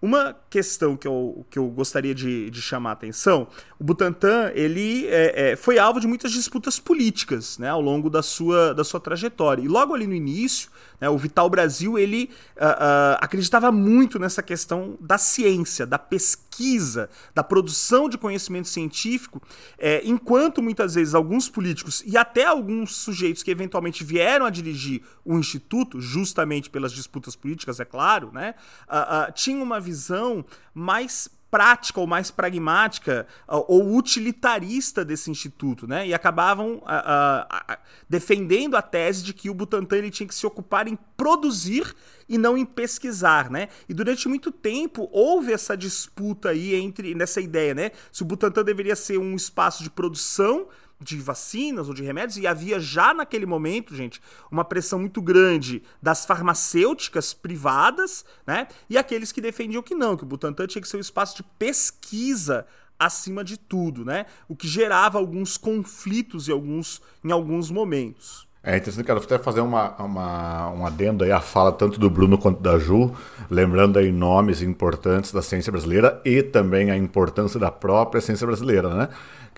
Uma 0.00 0.36
questão 0.48 0.96
que 0.96 1.08
eu, 1.08 1.44
que 1.50 1.58
eu 1.58 1.66
gostaria 1.66 2.14
de, 2.14 2.50
de 2.50 2.62
chamar 2.62 2.90
a 2.90 2.92
atenção, 2.92 3.48
o 3.80 3.84
Butantan 3.84 4.52
ele 4.54 5.08
é, 5.08 5.50
é, 5.50 5.56
foi 5.56 5.76
alvo 5.76 5.98
de 5.98 6.06
muitas 6.06 6.30
disputas 6.30 6.78
políticas 6.78 7.58
né, 7.58 7.68
ao 7.68 7.80
longo 7.80 8.08
da 8.08 8.22
sua, 8.22 8.72
da 8.72 8.84
sua 8.84 9.00
trajetória. 9.00 9.60
E 9.60 9.66
logo 9.66 9.92
ali 9.92 10.06
no 10.06 10.14
início, 10.14 10.70
né, 11.00 11.08
o 11.08 11.16
Vital 11.16 11.48
Brasil 11.48 11.98
ele 11.98 12.30
uh, 12.56 12.64
uh, 12.64 13.18
acreditava 13.20 13.70
muito 13.70 14.18
nessa 14.18 14.42
questão 14.42 14.96
da 15.00 15.18
ciência, 15.18 15.86
da 15.86 15.98
pesquisa, 15.98 17.08
da 17.34 17.44
produção 17.44 18.08
de 18.08 18.18
conhecimento 18.18 18.68
científico, 18.68 19.40
é, 19.78 20.02
enquanto 20.04 20.62
muitas 20.62 20.94
vezes 20.94 21.14
alguns 21.14 21.48
políticos 21.48 22.02
e 22.06 22.16
até 22.16 22.44
alguns 22.44 22.96
sujeitos 22.96 23.42
que 23.42 23.50
eventualmente 23.50 24.02
vieram 24.02 24.46
a 24.46 24.50
dirigir 24.50 25.02
o 25.24 25.38
instituto, 25.38 26.00
justamente 26.00 26.70
pelas 26.70 26.92
disputas 26.92 27.36
políticas, 27.36 27.80
é 27.80 27.84
claro, 27.84 28.30
né, 28.32 28.54
uh, 28.88 29.32
tinham 29.32 29.62
uma 29.62 29.80
visão 29.80 30.44
mais 30.74 31.28
prática 31.50 32.00
ou 32.00 32.06
mais 32.06 32.30
pragmática 32.30 33.26
ou 33.46 33.96
utilitarista 33.96 35.04
desse 35.04 35.30
instituto, 35.30 35.86
né? 35.86 36.06
E 36.06 36.14
acabavam 36.14 36.82
defendendo 38.08 38.76
a 38.76 38.82
tese 38.82 39.22
de 39.22 39.32
que 39.32 39.48
o 39.48 39.54
Butantan 39.54 39.96
ele 39.96 40.10
tinha 40.10 40.26
que 40.26 40.34
se 40.34 40.46
ocupar 40.46 40.88
em 40.88 40.98
produzir 41.16 41.94
e 42.28 42.36
não 42.36 42.56
em 42.56 42.64
pesquisar, 42.64 43.50
né? 43.50 43.68
E 43.88 43.94
durante 43.94 44.28
muito 44.28 44.52
tempo 44.52 45.08
houve 45.10 45.52
essa 45.52 45.76
disputa 45.76 46.50
aí 46.50 46.74
entre 46.74 47.14
nessa 47.14 47.40
ideia, 47.40 47.74
né? 47.74 47.90
Se 48.12 48.22
o 48.22 48.26
Butantan 48.26 48.62
deveria 48.62 48.94
ser 48.94 49.18
um 49.18 49.34
espaço 49.34 49.82
de 49.82 49.90
produção 49.90 50.68
de 51.00 51.16
vacinas 51.18 51.88
ou 51.88 51.94
de 51.94 52.02
remédios, 52.02 52.38
e 52.38 52.46
havia 52.46 52.80
já 52.80 53.14
naquele 53.14 53.46
momento, 53.46 53.94
gente, 53.94 54.20
uma 54.50 54.64
pressão 54.64 54.98
muito 54.98 55.22
grande 55.22 55.82
das 56.02 56.24
farmacêuticas 56.24 57.32
privadas, 57.32 58.24
né? 58.46 58.66
E 58.90 58.98
aqueles 58.98 59.30
que 59.30 59.40
defendiam 59.40 59.82
que 59.82 59.94
não, 59.94 60.16
que 60.16 60.24
o 60.24 60.26
Butantan 60.26 60.66
tinha 60.66 60.82
que 60.82 60.88
ser 60.88 60.96
um 60.96 61.00
espaço 61.00 61.36
de 61.36 61.42
pesquisa 61.58 62.66
acima 62.98 63.44
de 63.44 63.56
tudo, 63.56 64.04
né? 64.04 64.26
O 64.48 64.56
que 64.56 64.66
gerava 64.66 65.18
alguns 65.18 65.56
conflitos 65.56 66.48
em 66.48 66.52
alguns, 66.52 67.00
em 67.24 67.30
alguns 67.30 67.70
momentos. 67.70 68.48
É 68.60 68.76
interessante, 68.76 69.06
quero 69.06 69.20
até 69.20 69.38
fazer 69.38 69.60
uma, 69.60 69.94
uma, 70.02 70.70
um 70.72 70.84
adendo 70.84 71.22
aí 71.22 71.30
à 71.30 71.40
fala 71.40 71.70
tanto 71.70 71.98
do 71.98 72.10
Bruno 72.10 72.36
quanto 72.36 72.60
da 72.60 72.76
Ju, 72.76 73.14
lembrando 73.48 73.98
aí 73.98 74.10
nomes 74.10 74.60
importantes 74.62 75.32
da 75.32 75.40
ciência 75.40 75.70
brasileira 75.70 76.20
e 76.24 76.42
também 76.42 76.90
a 76.90 76.96
importância 76.96 77.58
da 77.58 77.70
própria 77.70 78.20
ciência 78.20 78.46
brasileira, 78.46 78.92
né? 78.92 79.08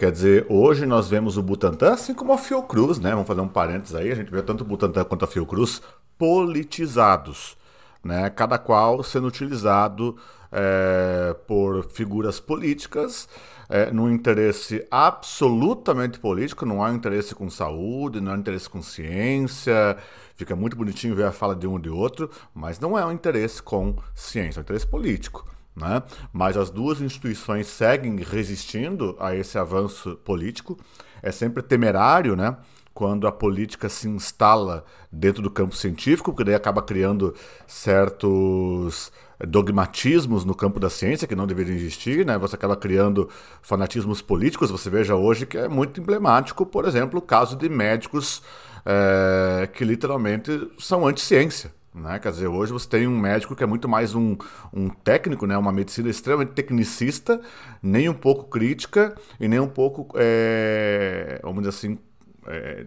Quer 0.01 0.13
dizer, 0.13 0.47
hoje 0.49 0.87
nós 0.87 1.11
vemos 1.11 1.37
o 1.37 1.43
Butantan, 1.43 1.93
assim 1.93 2.15
como 2.15 2.33
a 2.33 2.39
Fiocruz, 2.39 2.99
né? 2.99 3.11
Vamos 3.11 3.27
fazer 3.27 3.43
um 3.43 3.49
parênteses 3.49 3.95
aí, 3.95 4.11
a 4.11 4.15
gente 4.15 4.31
vê 4.31 4.41
tanto 4.41 4.63
o 4.63 4.67
Butantan 4.67 5.05
quanto 5.05 5.27
a 5.27 5.29
Fiocruz 5.29 5.83
politizados, 6.17 7.55
né? 8.03 8.31
Cada 8.31 8.57
qual 8.57 9.03
sendo 9.03 9.27
utilizado 9.27 10.17
é, 10.51 11.37
por 11.47 11.85
figuras 11.85 12.41
políticas 12.41 13.29
é, 13.69 13.91
num 13.91 14.09
interesse 14.09 14.87
absolutamente 14.91 16.19
político, 16.19 16.65
não 16.65 16.83
há 16.83 16.91
interesse 16.91 17.35
com 17.35 17.51
saúde, 17.51 18.23
não 18.23 18.33
há 18.33 18.39
interesse 18.39 18.71
com 18.71 18.81
ciência. 18.81 19.99
Fica 20.35 20.57
muito 20.57 20.79
bonitinho 20.79 21.15
ver 21.15 21.27
a 21.27 21.31
fala 21.31 21.55
de 21.55 21.67
um 21.67 21.77
e 21.77 21.83
de 21.83 21.91
outro, 21.91 22.31
mas 22.55 22.81
não 22.81 22.99
é 22.99 23.05
um 23.05 23.13
interesse 23.13 23.63
com 23.63 23.95
ciência, 24.15 24.59
é 24.59 24.61
um 24.61 24.63
interesse 24.63 24.87
político. 24.87 25.45
Né? 25.77 26.03
Mas 26.33 26.57
as 26.57 26.71
duas 26.71 27.01
instituições 27.01 27.67
seguem 27.67 28.17
resistindo 28.17 29.17
a 29.19 29.35
esse 29.35 29.59
avanço 29.59 30.17
político. 30.25 30.79
É 31.23 31.31
sempre 31.31 31.63
temerário, 31.63 32.35
né? 32.37 32.57
quando 32.93 33.27
a 33.27 33.33
política 33.33 33.89
se 33.89 34.09
instala 34.09 34.85
dentro 35.11 35.43
do 35.43 35.51
campo 35.51 35.75
científico, 35.75 36.33
porque 36.33 36.45
daí 36.45 36.55
acaba 36.55 36.83
criando 36.83 37.35
certos 37.67 39.13
dogmatismos 39.47 40.45
no 40.45 40.55
campo 40.55 40.79
da 40.79 40.91
ciência 40.91 41.27
que 41.27 41.35
não 41.35 41.47
deveriam 41.47 41.75
existir, 41.75 42.27
né? 42.27 42.37
Você 42.37 42.57
acaba 42.57 42.77
criando 42.77 43.29
fanatismos 43.63 44.21
políticos. 44.21 44.71
Você 44.71 44.91
veja 44.91 45.15
hoje 45.15 45.47
que 45.47 45.57
é 45.57 45.69
muito 45.69 46.01
emblemático, 46.01 46.67
por 46.67 46.85
exemplo, 46.85 47.21
o 47.21 47.23
caso 47.23 47.57
de 47.57 47.69
médicos 47.69 48.43
é, 48.85 49.67
que 49.73 49.85
literalmente 49.85 50.71
são 50.79 51.07
anti-ciência. 51.07 51.73
Né? 51.95 52.19
Quer 52.19 52.31
dizer, 52.31 52.47
hoje 52.47 52.73
você 52.73 52.89
tem 52.89 53.07
um 53.07 53.19
médico 53.19 53.57
que 53.57 53.65
é 53.65 53.67
muito 53.67 53.89
mais 53.89 54.15
um, 54.15 54.37
um 54.73 54.89
técnico, 54.89 55.47
né? 55.47 55.59
uma 55.59 55.73
medicina 55.73 56.09
extremamente 56.09 56.53
tecnicista, 56.53 57.41
nem 57.83 58.09
um 58.09 58.15
pouco 58.15 58.45
crítica 58.45 59.15
e 59.41 59.49
nem 59.49 59.59
um 59.59 59.69
pouco, 59.69 60.09
é, 60.15 61.41
vamos 61.43 61.63
dizer 61.63 61.71
assim, 61.71 61.99
é, 62.47 62.87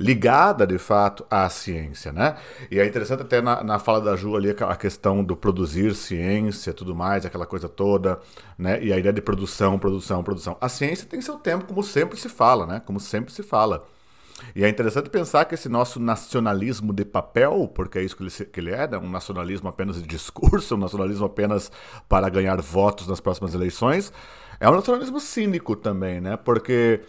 ligada 0.00 0.66
de 0.66 0.78
fato 0.78 1.26
à 1.30 1.48
ciência, 1.50 2.10
né? 2.10 2.36
E 2.70 2.80
é 2.80 2.86
interessante 2.86 3.22
até 3.22 3.42
na, 3.42 3.62
na 3.62 3.78
fala 3.78 4.00
da 4.00 4.16
Ju 4.16 4.34
ali 4.34 4.50
a 4.50 4.74
questão 4.74 5.22
do 5.22 5.36
produzir 5.36 5.94
ciência, 5.94 6.72
tudo 6.72 6.94
mais, 6.94 7.26
aquela 7.26 7.44
coisa 7.44 7.68
toda, 7.68 8.18
né? 8.58 8.82
E 8.82 8.92
a 8.94 8.98
ideia 8.98 9.12
de 9.12 9.20
produção, 9.20 9.78
produção, 9.78 10.24
produção. 10.24 10.56
A 10.58 10.70
ciência 10.70 11.06
tem 11.06 11.20
seu 11.20 11.36
tempo, 11.36 11.66
como 11.66 11.82
sempre 11.82 12.18
se 12.18 12.30
fala, 12.30 12.66
né? 12.66 12.82
Como 12.84 12.98
sempre 12.98 13.32
se 13.32 13.42
fala. 13.42 13.86
E 14.54 14.64
é 14.64 14.68
interessante 14.68 15.08
pensar 15.08 15.44
que 15.44 15.54
esse 15.54 15.68
nosso 15.68 16.00
nacionalismo 16.00 16.92
de 16.92 17.04
papel, 17.04 17.70
porque 17.74 17.98
é 17.98 18.02
isso 18.02 18.16
que 18.16 18.22
ele, 18.22 18.30
que 18.30 18.60
ele 18.60 18.70
é, 18.70 18.88
né? 18.88 18.98
um 18.98 19.10
nacionalismo 19.10 19.68
apenas 19.68 19.96
de 19.96 20.06
discurso, 20.06 20.74
um 20.76 20.78
nacionalismo 20.78 21.26
apenas 21.26 21.70
para 22.08 22.28
ganhar 22.28 22.60
votos 22.60 23.06
nas 23.06 23.20
próximas 23.20 23.54
eleições, 23.54 24.12
é 24.58 24.68
um 24.68 24.74
nacionalismo 24.74 25.20
cínico 25.20 25.74
também, 25.74 26.20
né? 26.20 26.36
Porque 26.36 27.00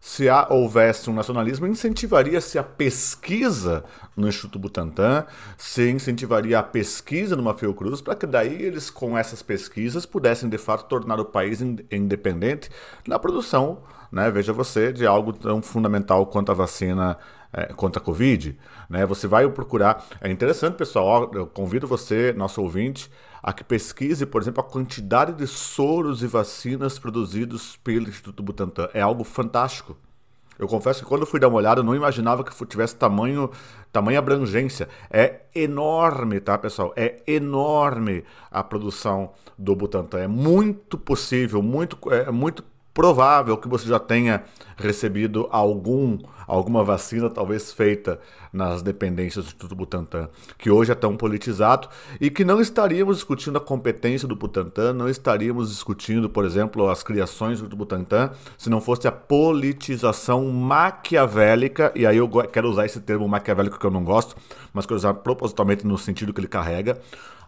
se 0.00 0.28
há, 0.28 0.46
houvesse 0.50 1.10
um 1.10 1.14
nacionalismo, 1.14 1.66
incentivaria-se 1.66 2.58
a 2.58 2.62
pesquisa 2.62 3.84
no 4.16 4.28
Instituto 4.28 4.58
Butantan, 4.58 5.26
se 5.56 5.90
incentivaria 5.90 6.58
a 6.58 6.62
pesquisa 6.62 7.34
numa 7.34 7.54
Fiocruz, 7.54 8.00
para 8.00 8.14
que 8.14 8.26
daí 8.26 8.62
eles, 8.62 8.90
com 8.90 9.16
essas 9.16 9.42
pesquisas, 9.42 10.06
pudessem 10.06 10.48
de 10.48 10.58
fato 10.58 10.86
tornar 10.86 11.18
o 11.18 11.24
país 11.24 11.60
independente 11.90 12.70
na 13.06 13.18
produção, 13.18 13.78
né, 14.10 14.30
veja 14.30 14.52
você, 14.52 14.92
de 14.92 15.06
algo 15.06 15.32
tão 15.32 15.60
fundamental 15.62 16.26
quanto 16.26 16.52
a 16.52 16.54
vacina 16.54 17.18
é, 17.52 17.66
contra 17.72 18.00
a 18.00 18.04
Covid. 18.04 18.56
Né? 18.88 19.06
Você 19.06 19.26
vai 19.26 19.48
procurar. 19.48 20.04
É 20.20 20.30
interessante, 20.30 20.74
pessoal, 20.76 21.30
eu 21.34 21.46
convido 21.46 21.86
você, 21.86 22.32
nosso 22.32 22.62
ouvinte, 22.62 23.10
a 23.42 23.52
que 23.52 23.64
pesquise, 23.64 24.26
por 24.26 24.42
exemplo, 24.42 24.60
a 24.60 24.64
quantidade 24.64 25.32
de 25.32 25.46
soros 25.46 26.22
e 26.22 26.26
vacinas 26.26 26.98
produzidos 26.98 27.76
pelo 27.76 28.08
Instituto 28.08 28.42
Butantan. 28.42 28.88
É 28.92 29.00
algo 29.00 29.24
fantástico. 29.24 29.96
Eu 30.58 30.66
confesso 30.66 31.02
que 31.02 31.08
quando 31.08 31.22
eu 31.22 31.26
fui 31.26 31.38
dar 31.38 31.48
uma 31.48 31.58
olhada, 31.58 31.80
eu 31.80 31.84
não 31.84 31.94
imaginava 31.94 32.42
que 32.42 32.66
tivesse 32.66 32.96
tamanho, 32.96 33.50
tamanha 33.92 34.18
abrangência. 34.18 34.88
É 35.10 35.42
enorme, 35.54 36.40
tá, 36.40 36.56
pessoal? 36.56 36.92
É 36.96 37.22
enorme 37.26 38.24
a 38.50 38.64
produção 38.64 39.32
do 39.58 39.76
Butantan. 39.76 40.20
É 40.20 40.26
muito 40.26 40.96
possível, 40.96 41.62
muito, 41.62 41.98
é 42.10 42.30
muito 42.30 42.64
provável 42.96 43.58
que 43.58 43.68
você 43.68 43.86
já 43.86 43.98
tenha 43.98 44.42
recebido 44.74 45.46
algum, 45.50 46.18
alguma 46.46 46.82
vacina, 46.82 47.28
talvez 47.28 47.70
feita 47.70 48.18
nas 48.50 48.80
dependências 48.80 49.44
do 49.44 49.48
Instituto 49.48 49.76
Butantan, 49.76 50.30
que 50.56 50.70
hoje 50.70 50.92
é 50.92 50.94
tão 50.94 51.14
politizado, 51.14 51.90
e 52.18 52.30
que 52.30 52.42
não 52.42 52.58
estaríamos 52.58 53.18
discutindo 53.18 53.58
a 53.58 53.60
competência 53.60 54.26
do 54.26 54.34
Butantan, 54.34 54.94
não 54.94 55.10
estaríamos 55.10 55.68
discutindo, 55.68 56.30
por 56.30 56.46
exemplo, 56.46 56.88
as 56.88 57.02
criações 57.02 57.60
do 57.60 57.76
Butantan, 57.76 58.30
se 58.56 58.70
não 58.70 58.80
fosse 58.80 59.06
a 59.06 59.12
politização 59.12 60.46
maquiavélica, 60.46 61.92
e 61.94 62.06
aí 62.06 62.16
eu 62.16 62.26
quero 62.50 62.70
usar 62.70 62.86
esse 62.86 63.00
termo 63.00 63.28
maquiavélico 63.28 63.78
que 63.78 63.84
eu 63.84 63.90
não 63.90 64.04
gosto, 64.04 64.34
mas 64.72 64.86
quero 64.86 64.96
usar 64.96 65.12
propositalmente 65.12 65.86
no 65.86 65.98
sentido 65.98 66.32
que 66.32 66.40
ele 66.40 66.48
carrega, 66.48 66.98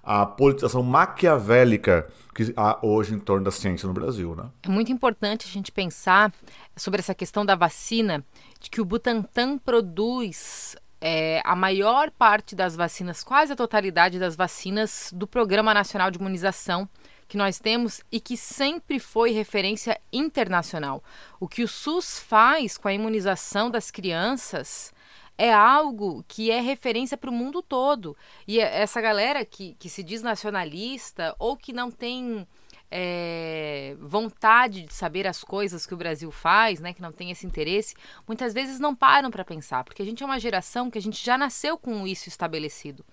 a 0.09 0.25
politização 0.25 0.83
maquiavélica 0.83 2.09
que 2.35 2.51
há 2.57 2.79
hoje 2.81 3.13
em 3.15 3.19
torno 3.19 3.45
da 3.45 3.51
ciência 3.51 3.87
no 3.87 3.93
Brasil. 3.93 4.35
Né? 4.35 4.49
É 4.63 4.69
muito 4.71 4.91
importante 4.91 5.47
a 5.47 5.53
gente 5.53 5.71
pensar 5.71 6.33
sobre 6.75 7.01
essa 7.01 7.15
questão 7.15 7.45
da 7.45 7.55
vacina, 7.55 8.25
de 8.59 8.71
que 8.71 8.81
o 8.81 8.87
Butantan 8.87 9.59
produz 9.59 10.75
é, 10.99 11.43
a 11.45 11.55
maior 11.55 12.11
parte 12.11 12.57
das 12.57 12.75
vacinas, 12.75 13.23
quase 13.23 13.53
a 13.53 13.57
totalidade 13.57 14.19
das 14.19 14.35
vacinas 14.35 15.11
do 15.15 15.27
Programa 15.27 15.75
Nacional 15.75 16.11
de 16.11 16.19
Imunização 16.19 16.89
que 17.29 17.37
nós 17.37 17.59
temos 17.59 18.01
e 18.11 18.19
que 18.19 18.35
sempre 18.35 18.99
foi 18.99 19.33
referência 19.33 20.01
internacional. 20.11 21.05
O 21.39 21.47
que 21.47 21.63
o 21.63 21.69
SUS 21.69 22.19
faz 22.19 22.79
com 22.79 22.89
a 22.89 22.95
imunização 22.95 23.71
das 23.71 23.91
crianças 23.91 24.91
é 25.39 25.53
algo 25.53 26.25
que 26.27 26.51
é 26.51 26.61
referência 26.61 27.17
para 27.17 27.31
o 27.31 27.33
mundo 27.33 27.63
todo. 27.63 28.17
E 28.47 28.61
é 28.61 28.83
essa 28.83 29.01
galera 29.01 29.45
que, 29.45 29.75
que 29.79 29.89
se 29.89 30.03
diz 30.03 30.21
nacionalista 30.21 31.35
ou 31.39 31.57
que 31.57 31.73
não 31.73 31.91
tem 31.91 32.47
é, 32.91 33.97
vontade 34.01 34.83
de 34.83 34.93
saber 34.93 35.27
as 35.29 35.45
coisas 35.45 35.87
que 35.87 35.95
o 35.95 35.97
Brasil 35.97 36.31
faz, 36.33 36.81
né, 36.81 36.93
que 36.93 37.03
não 37.03 37.13
tem 37.13 37.31
esse 37.31 37.47
interesse, 37.47 37.95
muitas 38.27 38.53
vezes 38.53 38.81
não 38.81 38.97
param 38.97 39.31
para 39.31 39.45
pensar, 39.45 39.85
porque 39.85 40.03
a 40.03 40.05
gente 40.05 40.23
é 40.23 40.27
uma 40.27 40.41
geração 40.41 40.91
que 40.91 40.99
a 40.99 41.03
gente 41.03 41.25
já 41.25 41.39
nasceu 41.39 41.79
com 41.79 42.07
isso 42.07 42.29
estabelecido. 42.29 43.05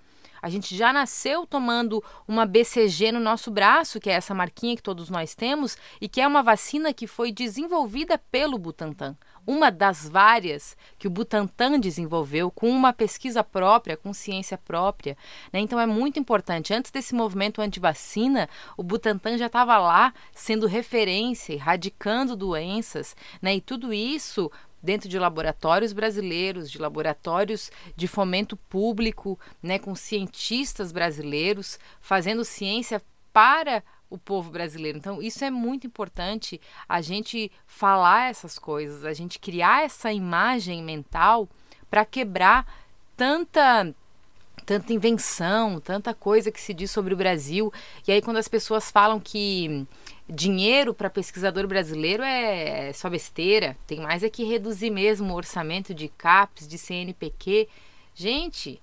A 0.46 0.50
gente 0.50 0.78
já 0.78 0.94
nasceu 0.94 1.48
tomando 1.48 2.04
uma 2.28 2.46
BCG 2.46 3.12
no 3.12 3.20
nosso 3.20 3.50
braço, 3.50 4.00
que 4.00 4.12
é 4.12 4.14
essa 4.14 4.32
marquinha 4.32 4.76
que 4.76 4.84
todos 4.84 5.10
nós 5.10 5.34
temos, 5.34 5.76
e 6.00 6.08
que 6.08 6.22
é 6.22 6.28
uma 6.28 6.44
vacina 6.44 6.94
que 6.94 7.08
foi 7.08 7.32
desenvolvida 7.32 8.20
pelo 8.30 8.60
Butantan 8.60 9.18
uma 9.48 9.70
das 9.70 10.10
várias 10.10 10.76
que 10.98 11.08
o 11.08 11.10
Butantan 11.10 11.80
desenvolveu 11.80 12.50
com 12.50 12.70
uma 12.70 12.92
pesquisa 12.92 13.44
própria, 13.44 13.96
com 13.96 14.14
ciência 14.14 14.58
própria. 14.58 15.16
Né? 15.54 15.60
Então 15.60 15.80
é 15.80 15.86
muito 15.86 16.20
importante. 16.20 16.74
Antes 16.74 16.92
desse 16.92 17.14
movimento 17.14 17.62
anti-vacina, 17.62 18.50
o 18.76 18.84
Butantan 18.84 19.38
já 19.38 19.46
estava 19.46 19.78
lá 19.78 20.14
sendo 20.34 20.68
referência, 20.68 21.54
erradicando 21.54 22.36
doenças, 22.36 23.16
né? 23.42 23.56
e 23.56 23.62
tudo 23.62 23.94
isso 23.94 24.52
dentro 24.86 25.10
de 25.10 25.18
laboratórios 25.20 25.92
brasileiros, 25.92 26.72
de 26.72 26.78
laboratórios 26.78 27.72
de 27.96 28.08
fomento 28.08 28.56
público, 28.56 29.38
né, 29.62 29.80
com 29.80 29.96
cientistas 29.96 30.92
brasileiros 30.92 31.80
fazendo 32.00 32.46
ciência 32.46 33.02
para 33.34 33.84
o 34.10 34.18
povo 34.18 34.52
brasileiro. 34.52 34.98
Então, 34.98 35.22
isso 35.22 35.44
é 35.44 35.50
muito 35.50 35.88
importante 35.88 36.62
a 36.88 37.02
gente 37.02 37.52
falar 37.66 38.30
essas 38.30 38.60
coisas, 38.60 39.04
a 39.04 39.14
gente 39.14 39.40
criar 39.40 39.84
essa 39.84 40.14
imagem 40.14 40.84
mental 40.84 41.50
para 41.90 42.06
quebrar 42.06 42.66
tanta 43.18 43.94
tanta 44.66 44.94
invenção, 44.94 45.80
tanta 45.80 46.12
coisa 46.14 46.52
que 46.52 46.60
se 46.60 46.74
diz 46.74 46.90
sobre 46.90 47.14
o 47.14 47.18
Brasil. 47.18 47.72
E 48.08 48.12
aí 48.12 48.22
quando 48.22 48.38
as 48.38 48.48
pessoas 48.48 48.90
falam 48.90 49.20
que 49.20 49.86
dinheiro 50.28 50.94
para 50.94 51.10
pesquisador 51.10 51.68
brasileiro 51.68 52.24
é, 52.24 52.90
é 52.90 52.94
só 52.94 53.10
besteira, 53.10 53.78
tem 53.86 54.00
mais 54.00 54.24
é 54.24 54.30
que 54.30 54.44
reduzir 54.44 54.90
mesmo 54.90 55.32
o 55.32 55.36
orçamento 55.36 55.94
de 55.94 56.08
CAPES, 56.08 56.68
de 56.68 56.78
CNPq. 56.78 57.68
Gente, 58.14 58.82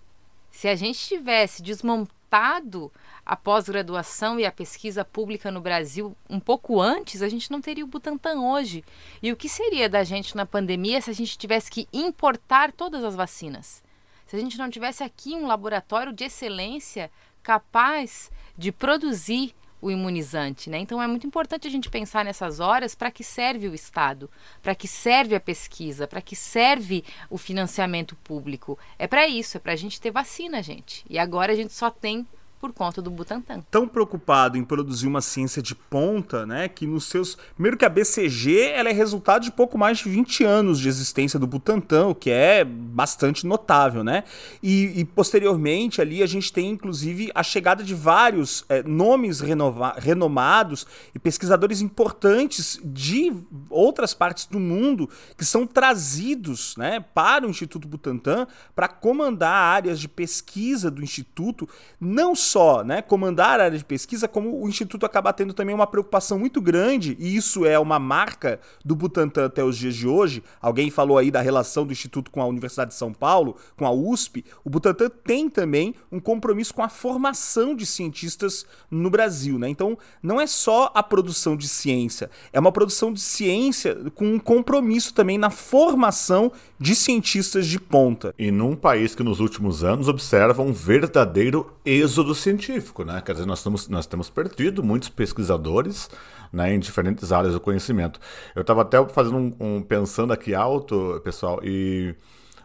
se 0.50 0.68
a 0.68 0.76
gente 0.76 0.98
tivesse 0.98 1.62
desmontado 1.62 2.92
a 3.26 3.36
pós-graduação 3.36 4.38
e 4.38 4.46
a 4.46 4.52
pesquisa 4.52 5.04
pública 5.04 5.50
no 5.50 5.60
Brasil 5.60 6.16
um 6.30 6.38
pouco 6.38 6.80
antes, 6.80 7.22
a 7.22 7.28
gente 7.28 7.50
não 7.50 7.60
teria 7.60 7.84
o 7.84 7.88
Butantan 7.88 8.40
hoje. 8.40 8.84
E 9.22 9.32
o 9.32 9.36
que 9.36 9.48
seria 9.48 9.88
da 9.88 10.04
gente 10.04 10.36
na 10.36 10.46
pandemia 10.46 11.00
se 11.00 11.10
a 11.10 11.14
gente 11.14 11.36
tivesse 11.36 11.70
que 11.70 11.88
importar 11.92 12.72
todas 12.72 13.04
as 13.04 13.14
vacinas? 13.14 13.82
Se 14.26 14.36
a 14.36 14.38
gente 14.38 14.56
não 14.56 14.70
tivesse 14.70 15.02
aqui 15.02 15.34
um 15.34 15.46
laboratório 15.46 16.12
de 16.12 16.24
excelência 16.24 17.10
capaz 17.42 18.30
de 18.56 18.70
produzir 18.70 19.54
o 19.82 19.90
imunizante, 19.90 20.70
né? 20.70 20.78
Então 20.78 21.02
é 21.02 21.06
muito 21.08 21.26
importante 21.26 21.66
a 21.66 21.70
gente 21.70 21.90
pensar 21.90 22.24
nessas 22.24 22.60
horas 22.60 22.94
para 22.94 23.10
que 23.10 23.24
serve 23.24 23.68
o 23.68 23.74
Estado, 23.74 24.30
para 24.62 24.76
que 24.76 24.86
serve 24.86 25.34
a 25.34 25.40
pesquisa, 25.40 26.06
para 26.06 26.22
que 26.22 26.36
serve 26.36 27.04
o 27.28 27.36
financiamento 27.36 28.14
público. 28.16 28.78
É 28.96 29.08
para 29.08 29.26
isso, 29.26 29.56
é 29.56 29.60
para 29.60 29.72
a 29.72 29.76
gente 29.76 30.00
ter 30.00 30.12
vacina, 30.12 30.62
gente. 30.62 31.04
E 31.10 31.18
agora 31.18 31.52
a 31.52 31.56
gente 31.56 31.72
só 31.72 31.90
tem 31.90 32.26
por 32.62 32.72
conta 32.72 33.02
do 33.02 33.10
Butantan. 33.10 33.60
Tão 33.72 33.88
preocupado 33.88 34.56
em 34.56 34.62
produzir 34.62 35.08
uma 35.08 35.20
ciência 35.20 35.60
de 35.60 35.74
ponta, 35.74 36.46
né, 36.46 36.68
que 36.68 36.86
nos 36.86 37.06
seus... 37.06 37.36
Primeiro 37.54 37.76
que 37.76 37.84
a 37.84 37.88
BCG, 37.88 38.70
ela 38.72 38.88
é 38.88 38.92
resultado 38.92 39.42
de 39.42 39.50
pouco 39.50 39.76
mais 39.76 39.98
de 39.98 40.08
20 40.08 40.44
anos 40.44 40.78
de 40.78 40.88
existência 40.88 41.40
do 41.40 41.46
Butantan, 41.48 42.06
o 42.06 42.14
que 42.14 42.30
é 42.30 42.62
bastante 42.64 43.44
notável, 43.48 44.04
né? 44.04 44.22
E, 44.62 45.00
e 45.00 45.04
posteriormente 45.04 46.00
ali 46.00 46.22
a 46.22 46.26
gente 46.26 46.52
tem 46.52 46.70
inclusive 46.70 47.32
a 47.34 47.42
chegada 47.42 47.82
de 47.82 47.96
vários 47.96 48.64
é, 48.68 48.80
nomes 48.84 49.40
renova... 49.40 49.96
renomados 49.98 50.86
e 51.12 51.18
pesquisadores 51.18 51.80
importantes 51.80 52.80
de 52.84 53.32
outras 53.68 54.14
partes 54.14 54.46
do 54.46 54.60
mundo 54.60 55.10
que 55.36 55.44
são 55.44 55.66
trazidos, 55.66 56.76
né, 56.76 57.04
para 57.12 57.44
o 57.44 57.50
Instituto 57.50 57.88
Butantan 57.88 58.46
para 58.72 58.86
comandar 58.86 59.52
áreas 59.52 59.98
de 59.98 60.06
pesquisa 60.06 60.88
do 60.92 61.02
instituto, 61.02 61.68
não 62.00 62.36
só 62.36 62.51
só 62.52 62.84
né, 62.84 63.00
comandar 63.00 63.58
a 63.60 63.64
área 63.64 63.78
de 63.78 63.84
pesquisa, 63.84 64.28
como 64.28 64.62
o 64.62 64.68
Instituto 64.68 65.06
acaba 65.06 65.32
tendo 65.32 65.54
também 65.54 65.74
uma 65.74 65.86
preocupação 65.86 66.38
muito 66.38 66.60
grande, 66.60 67.16
e 67.18 67.34
isso 67.34 67.64
é 67.64 67.78
uma 67.78 67.98
marca 67.98 68.60
do 68.84 68.94
Butantan 68.94 69.46
até 69.46 69.64
os 69.64 69.76
dias 69.78 69.94
de 69.94 70.06
hoje. 70.06 70.42
Alguém 70.60 70.90
falou 70.90 71.16
aí 71.16 71.30
da 71.30 71.40
relação 71.40 71.86
do 71.86 71.92
Instituto 71.92 72.30
com 72.30 72.42
a 72.42 72.46
Universidade 72.46 72.90
de 72.90 72.96
São 72.96 73.10
Paulo, 73.10 73.56
com 73.74 73.86
a 73.86 73.90
USP. 73.90 74.44
O 74.62 74.68
Butantan 74.68 75.08
tem 75.24 75.48
também 75.48 75.94
um 76.10 76.20
compromisso 76.20 76.74
com 76.74 76.82
a 76.82 76.90
formação 76.90 77.74
de 77.74 77.86
cientistas 77.86 78.66
no 78.90 79.08
Brasil. 79.08 79.58
Né? 79.58 79.70
Então, 79.70 79.96
não 80.22 80.38
é 80.38 80.46
só 80.46 80.90
a 80.94 81.02
produção 81.02 81.56
de 81.56 81.66
ciência, 81.66 82.30
é 82.52 82.60
uma 82.60 82.70
produção 82.70 83.14
de 83.14 83.20
ciência 83.20 83.96
com 84.14 84.26
um 84.26 84.38
compromisso 84.38 85.14
também 85.14 85.38
na 85.38 85.48
formação 85.48 86.52
de 86.78 86.94
cientistas 86.94 87.66
de 87.66 87.80
ponta. 87.80 88.34
E 88.38 88.50
num 88.50 88.76
país 88.76 89.14
que 89.14 89.22
nos 89.22 89.40
últimos 89.40 89.82
anos 89.82 90.06
observa 90.06 90.60
um 90.60 90.72
verdadeiro 90.72 91.72
êxodo 91.84 92.34
científico, 92.42 93.04
né? 93.04 93.22
Quer 93.24 93.32
dizer, 93.32 93.46
nós, 93.46 93.58
estamos, 93.58 93.88
nós 93.88 94.06
temos 94.06 94.28
perdido 94.28 94.82
muitos 94.82 95.08
pesquisadores 95.08 96.10
né, 96.52 96.74
em 96.74 96.78
diferentes 96.78 97.32
áreas 97.32 97.54
do 97.54 97.60
conhecimento. 97.60 98.20
Eu 98.54 98.62
estava 98.62 98.82
até 98.82 99.02
fazendo 99.08 99.36
um, 99.36 99.56
um, 99.58 99.82
pensando 99.82 100.32
aqui 100.32 100.54
alto, 100.54 101.20
pessoal, 101.24 101.60
e 101.62 102.14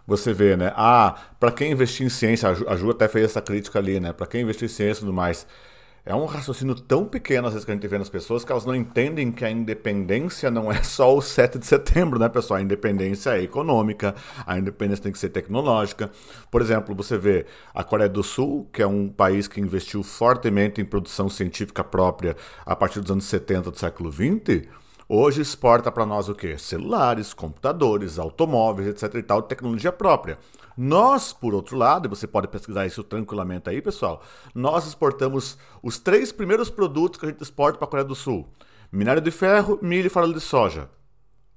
você 0.06 0.34
vê, 0.34 0.56
né? 0.58 0.74
Ah, 0.76 1.16
para 1.40 1.52
quem 1.52 1.72
investir 1.72 2.06
em 2.06 2.10
ciência, 2.10 2.50
a 2.50 2.54
Ju, 2.54 2.66
a 2.68 2.76
Ju 2.76 2.90
até 2.92 3.08
fez 3.08 3.26
essa 3.26 3.42
crítica 3.42 3.80
ali, 3.80 4.00
né? 4.00 4.14
Para 4.14 4.28
quem 4.28 4.42
investir 4.42 4.66
em 4.66 4.72
ciência 4.72 5.00
e 5.00 5.02
tudo 5.02 5.14
mais 5.14 5.46
é 6.08 6.16
um 6.16 6.26
raciocínio 6.26 6.74
tão 6.74 7.06
pequeno, 7.06 7.48
às 7.48 7.54
vezes, 7.54 7.66
que 7.66 7.72
a 7.72 7.74
gente 7.74 7.86
vê 7.86 7.98
nas 7.98 8.10
pessoas, 8.10 8.46
que 8.46 8.52
elas 8.52 8.66
não 8.66 8.74
entendem 8.74 9.30
que 9.30 9.44
a 9.44 9.52
independência 9.52 10.50
não 10.50 10.72
é 10.72 10.82
só 10.82 11.14
o 11.14 11.22
7 11.22 11.60
de 11.60 11.66
setembro, 11.66 12.18
né, 12.18 12.30
pessoal? 12.30 12.60
A 12.60 12.64
independência 12.64 13.38
é 13.38 13.44
econômica, 13.44 14.16
a 14.46 14.58
independência 14.58 15.04
tem 15.04 15.12
que 15.12 15.20
ser 15.20 15.30
tecnológica. 15.30 16.10
Por 16.50 16.62
exemplo, 16.62 16.96
você 16.96 17.18
vê 17.18 17.46
a 17.76 17.84
Coreia 17.84 18.10
do 18.10 18.24
Sul, 18.24 18.70
que 18.72 18.82
é 18.82 18.88
um 18.88 19.10
país 19.10 19.50
que 19.50 19.60
investiu 19.60 20.02
fortemente 20.02 20.80
em 20.80 20.86
produção 20.86 21.28
científica 21.28 21.84
própria 21.84 22.38
a 22.66 22.74
partir 22.74 23.02
dos 23.02 23.12
anos 23.12 23.26
70 23.26 23.70
do 23.70 23.78
século 23.78 24.10
20 24.10 24.70
hoje 25.10 25.42
exporta 25.42 25.90
para 25.92 26.06
nós 26.06 26.28
o 26.28 26.36
quê? 26.36 26.58
Celulares, 26.58 27.34
computadores, 27.34 28.20
automóveis, 28.20 28.90
etc 28.90 29.16
e 29.16 29.24
tal, 29.24 29.42
tecnologia 29.42 29.92
própria. 29.92 30.38
Nós, 30.78 31.34
por 31.34 31.56
outro 31.56 31.76
lado, 31.76 32.08
e 32.08 32.10
você 32.10 32.28
pode 32.28 32.48
pesquisar 32.48 32.86
isso 32.86 33.04
tranquilamente 33.04 33.68
aí, 33.68 33.82
pessoal, 33.82 34.22
nós 34.54 34.86
exportamos 34.86 35.58
os 35.82 35.98
três 35.98 36.32
primeiros 36.32 36.70
produtos 36.70 37.20
que 37.20 37.26
a 37.26 37.30
gente 37.30 37.42
exporta 37.42 37.80
para 37.80 37.88
a 37.88 37.90
Coreia 37.90 38.08
do 38.08 38.14
Sul: 38.14 38.48
minério 38.92 39.22
de 39.22 39.32
ferro, 39.32 39.80
milho 39.82 40.06
e 40.06 40.10
farelo 40.10 40.36
de 40.36 40.40
soja. 40.40 40.88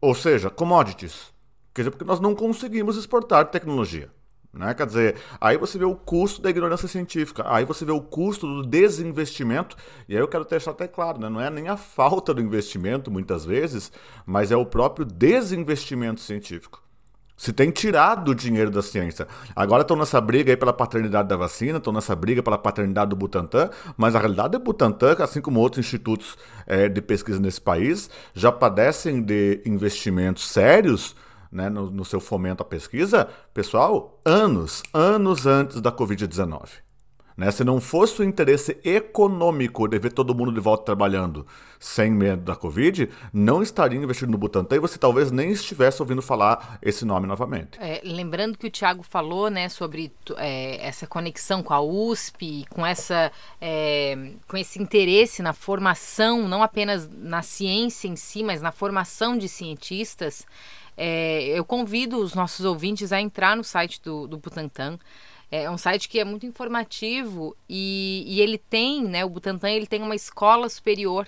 Ou 0.01 0.15
seja, 0.15 0.49
commodities. 0.49 1.35
Quer 1.75 1.83
dizer, 1.83 1.91
porque 1.91 2.05
nós 2.05 2.19
não 2.19 2.35
conseguimos 2.35 2.97
exportar 2.97 3.51
tecnologia. 3.51 4.11
Né? 4.53 4.73
Quer 4.73 4.87
dizer, 4.87 5.17
aí 5.39 5.59
você 5.59 5.79
vê 5.79 5.85
o 5.85 5.95
custo 5.95 6.41
da 6.41 6.51
ignorância 6.51 6.89
científica, 6.89 7.45
aí 7.47 7.65
você 7.65 7.85
vê 7.85 7.93
o 7.93 8.01
custo 8.01 8.47
do 8.47 8.67
desinvestimento, 8.67 9.77
e 10.09 10.17
aí 10.17 10.21
eu 10.21 10.27
quero 10.27 10.45
deixar 10.45 10.73
até 10.73 10.89
claro, 10.89 11.21
né? 11.21 11.29
não 11.29 11.41
é 11.41 11.49
nem 11.51 11.69
a 11.69 11.77
falta 11.77 12.35
do 12.35 12.41
investimento, 12.41 13.11
muitas 13.11 13.45
vezes, 13.45 13.93
mas 14.27 14.51
é 14.51 14.57
o 14.57 14.67
próprio 14.67 15.05
desinvestimento 15.05 16.21
científico. 16.21 16.83
Se 17.41 17.55
tem 17.55 17.71
tirado 17.71 18.33
o 18.33 18.35
dinheiro 18.35 18.71
da 18.71 18.83
ciência. 18.83 19.27
Agora 19.57 19.81
estão 19.81 19.97
nessa 19.97 20.21
briga 20.21 20.53
aí 20.53 20.59
pela 20.59 20.75
paternidade 20.75 21.27
da 21.27 21.39
vacina, 21.39 21.79
estão 21.79 21.91
nessa 21.91 22.15
briga 22.15 22.43
pela 22.43 22.59
paternidade 22.59 23.09
do 23.09 23.17
Butantan, 23.17 23.71
mas 23.97 24.15
a 24.15 24.19
realidade 24.19 24.57
é 24.57 24.59
o 24.59 24.63
Butantan, 24.63 25.17
assim 25.21 25.41
como 25.41 25.59
outros 25.59 25.79
institutos 25.79 26.37
é, 26.67 26.87
de 26.87 27.01
pesquisa 27.01 27.41
nesse 27.41 27.59
país, 27.59 28.11
já 28.35 28.53
padecem 28.53 29.23
de 29.23 29.63
investimentos 29.65 30.51
sérios 30.51 31.17
né, 31.51 31.71
no, 31.71 31.91
no 31.91 32.05
seu 32.05 32.21
fomento 32.21 32.63
à 32.63 32.67
pesquisa, 32.67 33.27
pessoal, 33.55 34.21
anos, 34.23 34.83
anos 34.93 35.47
antes 35.47 35.81
da 35.81 35.91
Covid-19. 35.91 36.90
Né? 37.41 37.51
Se 37.51 37.65
não 37.65 37.81
fosse 37.81 38.21
o 38.21 38.23
interesse 38.25 38.77
econômico 38.85 39.89
de 39.89 39.99
ver 39.99 40.13
todo 40.13 40.35
mundo 40.35 40.53
de 40.53 40.61
volta 40.61 40.85
trabalhando 40.85 41.47
sem 41.79 42.11
medo 42.11 42.43
da 42.43 42.55
Covid, 42.55 43.09
não 43.33 43.63
estaria 43.63 43.99
investindo 43.99 44.29
no 44.29 44.37
Butantan 44.37 44.77
e 44.77 44.79
você 44.79 44.99
talvez 44.99 45.33
nem 45.33 45.51
estivesse 45.51 46.03
ouvindo 46.03 46.21
falar 46.21 46.79
esse 46.83 47.03
nome 47.03 47.27
novamente. 47.27 47.79
É, 47.81 48.03
lembrando 48.05 48.59
que 48.59 48.67
o 48.67 48.71
Tiago 48.71 49.03
falou 49.03 49.49
né, 49.49 49.71
sobre 49.71 50.13
é, 50.37 50.87
essa 50.87 51.07
conexão 51.07 51.63
com 51.63 51.73
a 51.73 51.81
USP, 51.81 52.67
com, 52.69 52.85
essa, 52.85 53.33
é, 53.59 54.33
com 54.47 54.59
esse 54.59 54.79
interesse 54.79 55.41
na 55.41 55.55
formação, 55.55 56.47
não 56.47 56.63
apenas 56.63 57.09
na 57.09 57.41
ciência 57.41 58.07
em 58.07 58.17
si, 58.17 58.43
mas 58.43 58.61
na 58.61 58.71
formação 58.71 59.39
de 59.39 59.49
cientistas. 59.49 60.47
É, 60.95 61.45
eu 61.59 61.65
convido 61.65 62.19
os 62.19 62.35
nossos 62.35 62.67
ouvintes 62.67 63.13
a 63.13 63.19
entrar 63.19 63.57
no 63.57 63.65
site 63.65 63.99
do, 64.03 64.29
do 64.29 64.37
Butantan. 64.37 64.99
É 65.51 65.69
um 65.69 65.77
site 65.77 66.09
que 66.09 66.21
é 66.21 66.25
muito 66.25 66.47
informativo 66.47 67.57
e, 67.69 68.25
e 68.27 68.41
ele 68.41 68.57
tem, 68.57 69.03
né, 69.03 69.25
o 69.25 69.29
Butantan 69.29 69.71
ele 69.71 69.87
tem 69.87 70.03
uma 70.03 70.15
escola 70.15 70.69
superior. 70.69 71.27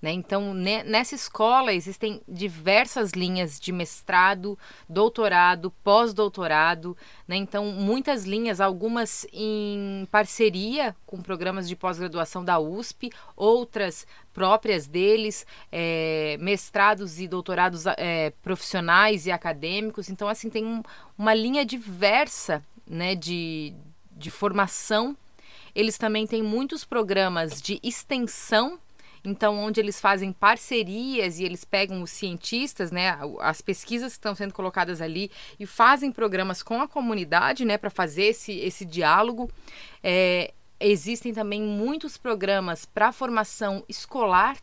Né? 0.00 0.12
Então, 0.12 0.52
ne, 0.52 0.82
nessa 0.84 1.14
escola 1.14 1.72
existem 1.72 2.20
diversas 2.28 3.12
linhas 3.12 3.58
de 3.58 3.72
mestrado, 3.72 4.58
doutorado, 4.88 5.72
pós-doutorado. 5.82 6.96
Né? 7.26 7.36
Então, 7.36 7.66
muitas 7.72 8.24
linhas, 8.24 8.60
algumas 8.60 9.26
em 9.32 10.06
parceria 10.10 10.94
com 11.06 11.22
programas 11.22 11.66
de 11.66 11.74
pós-graduação 11.74 12.44
da 12.44 12.58
USP, 12.58 13.10
outras 13.34 14.06
próprias 14.34 14.86
deles, 14.86 15.46
é, 15.72 16.36
mestrados 16.40 17.18
e 17.18 17.26
doutorados 17.26 17.86
é, 17.96 18.30
profissionais 18.42 19.24
e 19.26 19.32
acadêmicos. 19.32 20.10
Então, 20.10 20.28
assim, 20.28 20.50
tem 20.50 20.64
um, 20.64 20.82
uma 21.16 21.32
linha 21.32 21.64
diversa 21.64 22.62
né, 22.86 23.14
de, 23.14 23.74
de 24.12 24.30
formação. 24.30 25.16
Eles 25.74 25.98
também 25.98 26.26
têm 26.26 26.42
muitos 26.42 26.84
programas 26.84 27.60
de 27.60 27.78
extensão 27.82 28.78
então 29.26 29.58
onde 29.58 29.80
eles 29.80 30.00
fazem 30.00 30.32
parcerias 30.32 31.40
e 31.40 31.44
eles 31.44 31.64
pegam 31.64 32.00
os 32.00 32.10
cientistas, 32.10 32.92
né, 32.92 33.18
as 33.40 33.60
pesquisas 33.60 34.12
que 34.12 34.18
estão 34.18 34.36
sendo 34.36 34.54
colocadas 34.54 35.00
ali 35.00 35.30
e 35.58 35.66
fazem 35.66 36.12
programas 36.12 36.62
com 36.62 36.80
a 36.80 36.86
comunidade, 36.86 37.64
né, 37.64 37.76
para 37.76 37.90
fazer 37.90 38.26
esse, 38.26 38.52
esse 38.52 38.84
diálogo. 38.84 39.50
É, 40.02 40.54
existem 40.78 41.34
também 41.34 41.60
muitos 41.60 42.16
programas 42.16 42.84
para 42.84 43.10
formação 43.10 43.84
escolar 43.88 44.56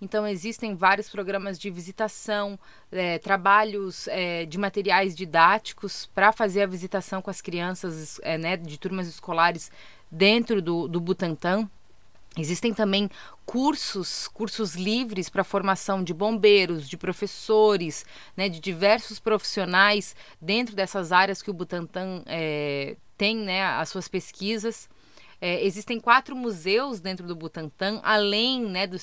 então, 0.00 0.26
existem 0.26 0.76
vários 0.76 1.08
programas 1.08 1.58
de 1.58 1.70
visitação, 1.70 2.58
é, 2.90 3.18
trabalhos 3.18 4.06
é, 4.08 4.46
de 4.46 4.56
materiais 4.56 5.14
didáticos 5.14 6.08
para 6.14 6.30
fazer 6.30 6.62
a 6.62 6.66
visitação 6.66 7.20
com 7.20 7.30
as 7.30 7.40
crianças 7.40 8.20
é, 8.22 8.38
né, 8.38 8.56
de 8.56 8.78
turmas 8.78 9.08
escolares 9.08 9.72
dentro 10.10 10.62
do, 10.62 10.86
do 10.86 11.00
Butantan. 11.00 11.68
Existem 12.36 12.72
também 12.72 13.10
cursos, 13.44 14.28
cursos 14.28 14.76
livres 14.76 15.28
para 15.28 15.42
formação 15.42 16.04
de 16.04 16.14
bombeiros, 16.14 16.88
de 16.88 16.96
professores, 16.96 18.06
né, 18.36 18.48
de 18.48 18.60
diversos 18.60 19.18
profissionais 19.18 20.14
dentro 20.40 20.76
dessas 20.76 21.10
áreas 21.10 21.42
que 21.42 21.50
o 21.50 21.54
Butantan 21.54 22.22
é, 22.26 22.96
tem 23.16 23.36
né, 23.36 23.64
as 23.64 23.88
suas 23.88 24.06
pesquisas. 24.06 24.88
É, 25.40 25.64
existem 25.64 26.00
quatro 26.00 26.34
museus 26.34 27.00
dentro 27.00 27.26
do 27.26 27.36
Butantã, 27.36 28.00
além 28.02 28.64
né, 28.64 28.86
do, 28.86 28.96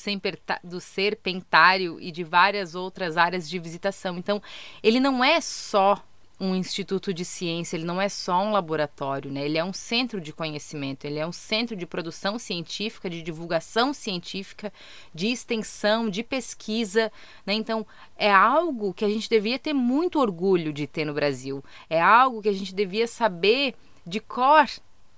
do 0.64 0.82
Serpentário 0.82 2.00
e 2.00 2.12
de 2.12 2.24
várias 2.24 2.76
outras 2.76 3.18
áreas 3.18 3.50
de 3.50 3.58
visitação. 3.58 4.18
Então, 4.18 4.42
ele 4.84 5.00
não 5.00 5.24
é 5.24 5.40
só 5.40 6.04
um 6.40 6.54
instituto 6.54 7.14
de 7.14 7.24
ciência, 7.24 7.78
ele 7.78 7.86
não 7.86 8.02
é 8.02 8.10
só 8.10 8.44
um 8.44 8.52
laboratório, 8.52 9.32
né? 9.32 9.46
Ele 9.46 9.58
é 9.58 9.64
um 9.64 9.72
centro 9.72 10.20
de 10.20 10.34
conhecimento, 10.34 11.06
ele 11.06 11.18
é 11.18 11.26
um 11.26 11.32
centro 11.32 11.76
de 11.76 11.86
produção 11.86 12.38
científica, 12.38 13.10
de 13.10 13.22
divulgação 13.22 13.94
científica, 13.94 14.72
de 15.14 15.28
extensão, 15.28 16.10
de 16.10 16.24
pesquisa, 16.24 17.12
né? 17.46 17.54
Então, 17.54 17.88
é 18.18 18.32
algo 18.32 18.94
que 18.94 19.06
a 19.06 19.10
gente 19.10 19.30
devia 19.30 19.58
ter 19.58 19.74
muito 19.74 20.20
orgulho 20.20 20.74
de 20.74 20.86
ter 20.86 21.06
no 21.06 21.14
Brasil. 21.14 21.64
É 21.90 22.02
algo 22.02 22.42
que 22.42 22.50
a 22.50 22.54
gente 22.54 22.76
devia 22.76 23.08
saber 23.08 23.76
de 24.06 24.20
cor 24.20 24.68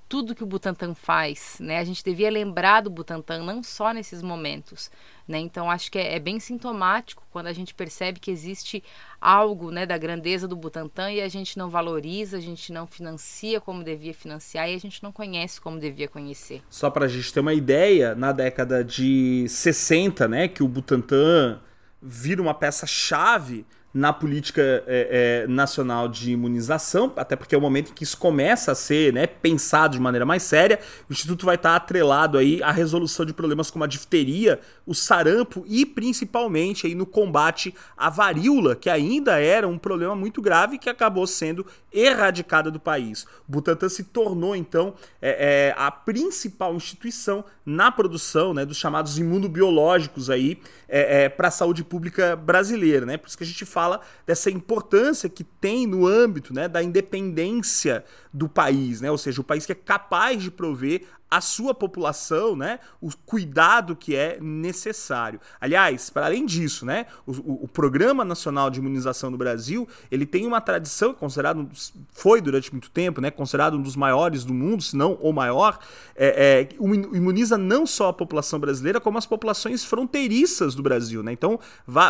tudo 0.09 0.33
que 0.33 0.43
o 0.43 0.47
Butantan 0.47 0.93
faz, 0.93 1.57
né? 1.59 1.79
A 1.79 1.83
gente 1.83 2.03
devia 2.03 2.29
lembrar 2.29 2.81
do 2.81 2.89
Butantan 2.89 3.43
não 3.43 3.61
só 3.61 3.91
nesses 3.91 4.21
momentos, 4.21 4.89
né? 5.27 5.37
Então 5.37 5.69
acho 5.69 5.91
que 5.91 5.99
é, 5.99 6.15
é, 6.15 6.19
bem 6.19 6.39
sintomático 6.39 7.23
quando 7.29 7.47
a 7.47 7.53
gente 7.53 7.73
percebe 7.73 8.19
que 8.19 8.31
existe 8.31 8.83
algo, 9.19 9.71
né, 9.71 9.85
da 9.85 9.97
grandeza 9.97 10.47
do 10.47 10.55
Butantan 10.55 11.11
e 11.11 11.21
a 11.21 11.27
gente 11.27 11.57
não 11.57 11.69
valoriza, 11.69 12.37
a 12.37 12.39
gente 12.39 12.71
não 12.71 12.87
financia 12.87 13.59
como 13.59 13.83
devia 13.83 14.13
financiar 14.13 14.69
e 14.69 14.75
a 14.75 14.79
gente 14.79 15.03
não 15.03 15.11
conhece 15.11 15.59
como 15.59 15.79
devia 15.79 16.07
conhecer. 16.07 16.61
Só 16.69 16.89
para 16.89 17.05
a 17.05 17.07
gente 17.09 17.33
ter 17.33 17.39
uma 17.39 17.53
ideia, 17.53 18.15
na 18.15 18.31
década 18.31 18.83
de 18.83 19.45
60, 19.49 20.27
né, 20.27 20.47
que 20.47 20.63
o 20.63 20.67
Butantan 20.67 21.59
vira 22.01 22.41
uma 22.41 22.53
peça 22.53 22.85
chave 22.85 23.65
na 23.93 24.13
política 24.13 24.61
é, 24.85 25.43
é, 25.45 25.47
nacional 25.47 26.07
de 26.07 26.31
imunização, 26.31 27.11
até 27.15 27.35
porque 27.35 27.55
é 27.55 27.57
o 27.57 27.61
momento 27.61 27.91
em 27.91 27.93
que 27.93 28.03
isso 28.03 28.17
começa 28.17 28.71
a 28.71 28.75
ser 28.75 29.13
né, 29.13 29.25
pensado 29.25 29.93
de 29.93 29.99
maneira 29.99 30.25
mais 30.25 30.43
séria. 30.43 30.79
O 31.09 31.13
Instituto 31.13 31.45
vai 31.45 31.55
estar 31.55 31.75
atrelado 31.75 32.37
aí 32.37 32.61
à 32.61 32.71
resolução 32.71 33.25
de 33.25 33.33
problemas 33.33 33.71
como 33.71 33.83
a 33.83 33.87
difteria, 33.87 34.59
o 34.87 34.95
sarampo 34.95 35.65
e 35.67 35.85
principalmente 35.85 36.87
aí 36.87 36.95
no 36.95 37.05
combate 37.05 37.75
à 37.97 38.09
varíola, 38.09 38.73
que 38.73 38.89
ainda 38.89 39.37
era 39.37 39.67
um 39.67 39.77
problema 39.77 40.15
muito 40.15 40.41
grave 40.41 40.77
que 40.77 40.89
acabou 40.89 41.27
sendo 41.27 41.65
erradicada 41.91 42.71
do 42.71 42.79
país. 42.79 43.27
Butantan 43.45 43.89
se 43.89 44.05
tornou 44.05 44.55
então 44.55 44.93
é, 45.21 45.67
é 45.67 45.75
a 45.77 45.91
principal 45.91 46.73
instituição 46.73 47.43
na 47.65 47.91
produção 47.91 48.53
né, 48.53 48.65
dos 48.65 48.77
chamados 48.77 49.19
imunobiológicos 49.19 50.29
aí 50.29 50.57
é, 50.87 51.23
é, 51.25 51.29
para 51.29 51.49
a 51.49 51.51
saúde 51.51 51.83
pública 51.83 52.33
brasileira, 52.33 53.05
né? 53.05 53.17
Por 53.17 53.27
isso 53.27 53.37
que 53.37 53.43
a 53.43 53.47
gente 53.47 53.65
fala 53.65 53.99
dessa 54.25 54.49
importância 54.49 55.27
que 55.27 55.43
tem 55.43 55.85
no 55.85 56.07
âmbito 56.07 56.53
né, 56.53 56.69
da 56.69 56.81
independência 56.81 58.05
do 58.31 58.47
país, 58.47 59.01
né? 59.01 59.11
Ou 59.11 59.17
seja, 59.17 59.41
o 59.41 59.43
país 59.43 59.65
que 59.65 59.73
é 59.73 59.75
capaz 59.75 60.41
de 60.41 60.49
prover 60.49 61.01
a 61.29 61.41
sua 61.41 61.73
população, 61.73 62.55
né, 62.55 62.79
o 63.01 63.09
cuidado 63.25 63.95
que 63.95 64.15
é 64.15 64.39
necessário. 64.41 65.39
Aliás, 65.59 66.09
para 66.09 66.25
além 66.25 66.45
disso, 66.45 66.85
né, 66.85 67.05
o, 67.25 67.63
o, 67.63 67.67
Programa 67.67 68.23
Nacional 68.23 68.69
de 68.69 68.79
Imunização 68.79 69.29
do 69.29 69.37
Brasil, 69.37 69.87
ele 70.09 70.25
tem 70.25 70.47
uma 70.47 70.61
tradição 70.61 71.13
considerado 71.13 71.69
foi 72.13 72.39
durante 72.39 72.71
muito 72.71 72.89
tempo, 72.89 73.19
né, 73.19 73.29
considerado 73.29 73.75
um 73.75 73.81
dos 73.81 73.95
maiores 73.95 74.45
do 74.45 74.53
mundo, 74.53 74.81
se 74.81 74.95
não 74.95 75.13
o 75.15 75.33
maior, 75.33 75.79
é, 76.15 76.69
é, 76.71 76.75
imuniza 76.79 77.57
não 77.57 77.85
só 77.85 78.09
a 78.09 78.13
população 78.13 78.59
brasileira 78.59 79.01
como 79.01 79.17
as 79.17 79.25
populações 79.25 79.83
fronteiriças 79.83 80.75
do 80.75 80.81
Brasil, 80.81 81.21
né. 81.21 81.33
Então, 81.33 81.59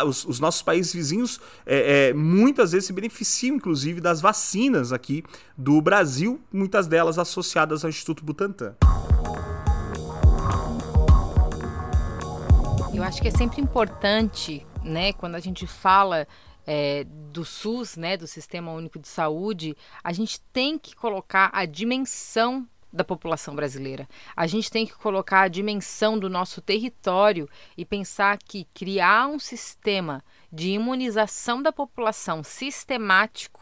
os, 0.06 0.24
os 0.24 0.38
nossos 0.38 0.62
países 0.62 0.92
vizinhos 0.92 1.40
é, 1.66 2.08
é, 2.08 2.14
muitas 2.14 2.70
vezes 2.72 2.86
se 2.86 2.92
beneficiam, 2.92 3.56
inclusive, 3.56 4.00
das 4.00 4.20
vacinas 4.20 4.92
aqui 4.92 5.24
do 5.58 5.82
Brasil, 5.82 6.40
muitas 6.52 6.86
delas 6.86 7.18
associadas 7.18 7.84
ao 7.84 7.90
Instituto 7.90 8.24
Butantan. 8.24 8.76
Eu 12.94 13.02
acho 13.02 13.20
que 13.20 13.26
é 13.26 13.32
sempre 13.32 13.60
importante, 13.60 14.64
né, 14.84 15.12
quando 15.12 15.34
a 15.34 15.40
gente 15.40 15.66
fala 15.66 16.28
é, 16.64 17.04
do 17.32 17.44
SUS, 17.44 17.96
né, 17.96 18.16
do 18.16 18.28
Sistema 18.28 18.70
Único 18.70 19.00
de 19.00 19.08
Saúde, 19.08 19.76
a 20.02 20.12
gente 20.12 20.40
tem 20.52 20.78
que 20.78 20.94
colocar 20.94 21.50
a 21.52 21.64
dimensão 21.64 22.64
da 22.92 23.02
população 23.02 23.56
brasileira. 23.56 24.08
A 24.36 24.46
gente 24.46 24.70
tem 24.70 24.86
que 24.86 24.94
colocar 24.94 25.40
a 25.40 25.48
dimensão 25.48 26.16
do 26.16 26.30
nosso 26.30 26.60
território 26.60 27.48
e 27.76 27.84
pensar 27.84 28.38
que 28.38 28.64
criar 28.72 29.26
um 29.26 29.40
sistema 29.40 30.22
de 30.52 30.70
imunização 30.70 31.60
da 31.60 31.72
população 31.72 32.44
sistemático, 32.44 33.60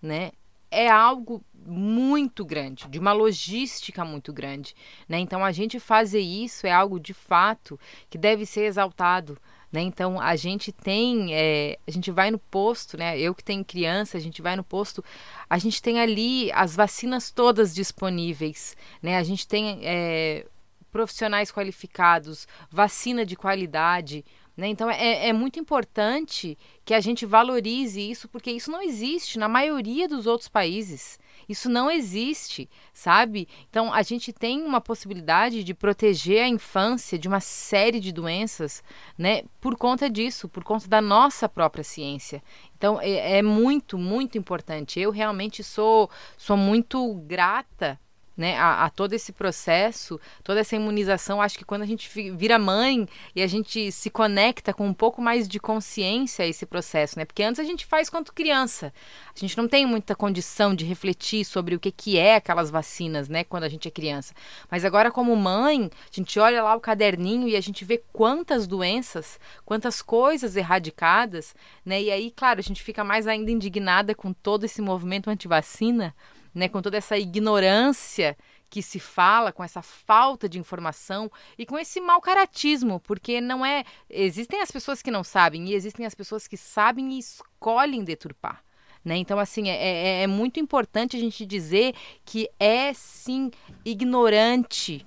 né, 0.00 0.32
é 0.72 0.88
algo 0.88 1.44
muito 1.64 2.44
grande, 2.44 2.88
de 2.88 2.98
uma 2.98 3.12
logística 3.12 4.04
muito 4.04 4.32
grande, 4.32 4.74
né? 5.08 5.18
Então 5.18 5.44
a 5.44 5.52
gente 5.52 5.78
fazer 5.78 6.20
isso 6.20 6.66
é 6.66 6.72
algo 6.72 6.98
de 6.98 7.14
fato 7.14 7.78
que 8.10 8.18
deve 8.18 8.44
ser 8.44 8.62
exaltado, 8.62 9.38
né? 9.70 9.80
Então 9.80 10.20
a 10.20 10.34
gente 10.34 10.72
tem, 10.72 11.32
é, 11.32 11.78
a 11.86 11.90
gente 11.90 12.10
vai 12.10 12.30
no 12.30 12.38
posto, 12.38 12.96
né? 12.96 13.18
Eu 13.18 13.34
que 13.34 13.44
tenho 13.44 13.64
criança, 13.64 14.16
a 14.16 14.20
gente 14.20 14.42
vai 14.42 14.56
no 14.56 14.64
posto, 14.64 15.04
a 15.48 15.58
gente 15.58 15.80
tem 15.80 16.00
ali 16.00 16.50
as 16.52 16.74
vacinas 16.74 17.30
todas 17.30 17.74
disponíveis, 17.74 18.76
né? 19.00 19.16
A 19.16 19.22
gente 19.22 19.46
tem 19.46 19.80
é, 19.82 20.46
profissionais 20.90 21.50
qualificados, 21.52 22.46
vacina 22.70 23.24
de 23.24 23.36
qualidade, 23.36 24.24
Né? 24.56 24.68
Então 24.68 24.90
é, 24.90 25.28
é 25.28 25.32
muito 25.32 25.58
importante 25.58 26.58
que 26.84 26.92
a 26.92 27.00
gente 27.00 27.24
valorize 27.24 27.98
isso, 27.98 28.28
porque 28.28 28.50
isso 28.50 28.70
não 28.70 28.82
existe 28.82 29.38
na 29.38 29.48
maioria 29.48 30.06
dos 30.06 30.26
outros 30.26 30.48
países. 30.48 31.18
Isso 31.48 31.70
não 31.70 31.90
existe, 31.90 32.68
sabe? 32.92 33.48
Então 33.70 33.92
a 33.92 34.02
gente 34.02 34.32
tem 34.32 34.62
uma 34.62 34.80
possibilidade 34.80 35.64
de 35.64 35.74
proteger 35.74 36.44
a 36.44 36.48
infância 36.48 37.18
de 37.18 37.28
uma 37.28 37.40
série 37.40 37.98
de 37.98 38.12
doenças, 38.12 38.82
né? 39.16 39.44
Por 39.60 39.76
conta 39.76 40.10
disso, 40.10 40.48
por 40.48 40.62
conta 40.62 40.86
da 40.86 41.00
nossa 41.00 41.48
própria 41.48 41.82
ciência. 41.82 42.42
Então 42.76 43.00
é, 43.00 43.38
é 43.38 43.42
muito, 43.42 43.96
muito 43.96 44.36
importante. 44.36 45.00
Eu 45.00 45.10
realmente 45.10 45.64
sou, 45.64 46.10
sou 46.36 46.56
muito 46.56 47.14
grata 47.26 47.98
né, 48.36 48.56
a, 48.56 48.84
a, 48.84 48.90
todo 48.90 49.12
esse 49.12 49.32
processo, 49.32 50.20
toda 50.42 50.60
essa 50.60 50.76
imunização. 50.76 51.40
Acho 51.40 51.58
que 51.58 51.64
quando 51.64 51.82
a 51.82 51.86
gente 51.86 52.08
vira 52.32 52.58
mãe 52.58 53.06
e 53.34 53.42
a 53.42 53.46
gente 53.46 53.92
se 53.92 54.10
conecta 54.10 54.72
com 54.72 54.86
um 54.86 54.94
pouco 54.94 55.20
mais 55.20 55.46
de 55.46 55.60
consciência 55.60 56.44
a 56.44 56.48
esse 56.48 56.64
processo, 56.66 57.18
né? 57.18 57.24
Porque 57.24 57.42
antes 57.42 57.60
a 57.60 57.64
gente 57.64 57.84
faz 57.86 58.08
quanto 58.08 58.32
criança. 58.32 58.92
A 59.34 59.38
gente 59.38 59.56
não 59.56 59.68
tem 59.68 59.86
muita 59.86 60.14
condição 60.14 60.74
de 60.74 60.84
refletir 60.84 61.44
sobre 61.44 61.74
o 61.74 61.80
que, 61.80 61.90
que 61.90 62.18
é 62.18 62.36
aquelas 62.36 62.70
vacinas, 62.70 63.28
né, 63.28 63.44
quando 63.44 63.64
a 63.64 63.68
gente 63.68 63.88
é 63.88 63.90
criança. 63.90 64.34
Mas 64.70 64.84
agora, 64.84 65.10
como 65.10 65.34
mãe, 65.36 65.90
a 65.92 66.14
gente 66.14 66.38
olha 66.38 66.62
lá 66.62 66.74
o 66.74 66.80
caderninho 66.80 67.48
e 67.48 67.56
a 67.56 67.60
gente 67.60 67.84
vê 67.84 68.02
quantas 68.12 68.66
doenças, 68.66 69.38
quantas 69.64 70.02
coisas 70.02 70.56
erradicadas, 70.56 71.54
né? 71.84 72.02
E 72.02 72.10
aí, 72.10 72.30
claro, 72.30 72.60
a 72.60 72.62
gente 72.62 72.82
fica 72.82 73.02
mais 73.04 73.26
ainda 73.26 73.50
indignada 73.50 74.14
com 74.14 74.32
todo 74.32 74.64
esse 74.64 74.80
movimento 74.82 75.30
anti-vacina 75.30 76.14
né, 76.54 76.68
com 76.68 76.82
toda 76.82 76.96
essa 76.96 77.16
ignorância 77.16 78.36
que 78.68 78.82
se 78.82 78.98
fala, 78.98 79.52
com 79.52 79.62
essa 79.62 79.82
falta 79.82 80.48
de 80.48 80.58
informação 80.58 81.30
e 81.58 81.66
com 81.66 81.78
esse 81.78 82.00
mau 82.00 82.20
caratismo, 82.20 83.00
porque 83.00 83.40
não 83.40 83.64
é. 83.64 83.84
Existem 84.08 84.60
as 84.62 84.70
pessoas 84.70 85.02
que 85.02 85.10
não 85.10 85.22
sabem 85.22 85.68
e 85.68 85.74
existem 85.74 86.06
as 86.06 86.14
pessoas 86.14 86.46
que 86.46 86.56
sabem 86.56 87.12
e 87.12 87.18
escolhem 87.18 88.02
deturpar. 88.02 88.64
Né? 89.04 89.16
Então, 89.16 89.38
assim, 89.38 89.68
é, 89.68 89.74
é, 89.74 90.22
é 90.22 90.26
muito 90.26 90.60
importante 90.60 91.16
a 91.16 91.20
gente 91.20 91.44
dizer 91.44 91.94
que 92.24 92.48
é 92.58 92.92
sim 92.94 93.50
ignorante 93.84 95.04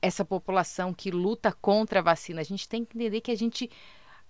essa 0.00 0.24
população 0.24 0.94
que 0.94 1.10
luta 1.10 1.52
contra 1.52 2.00
a 2.00 2.02
vacina. 2.02 2.40
A 2.40 2.44
gente 2.44 2.68
tem 2.68 2.84
que 2.84 2.96
entender 2.96 3.20
que 3.20 3.30
a 3.30 3.36
gente. 3.36 3.70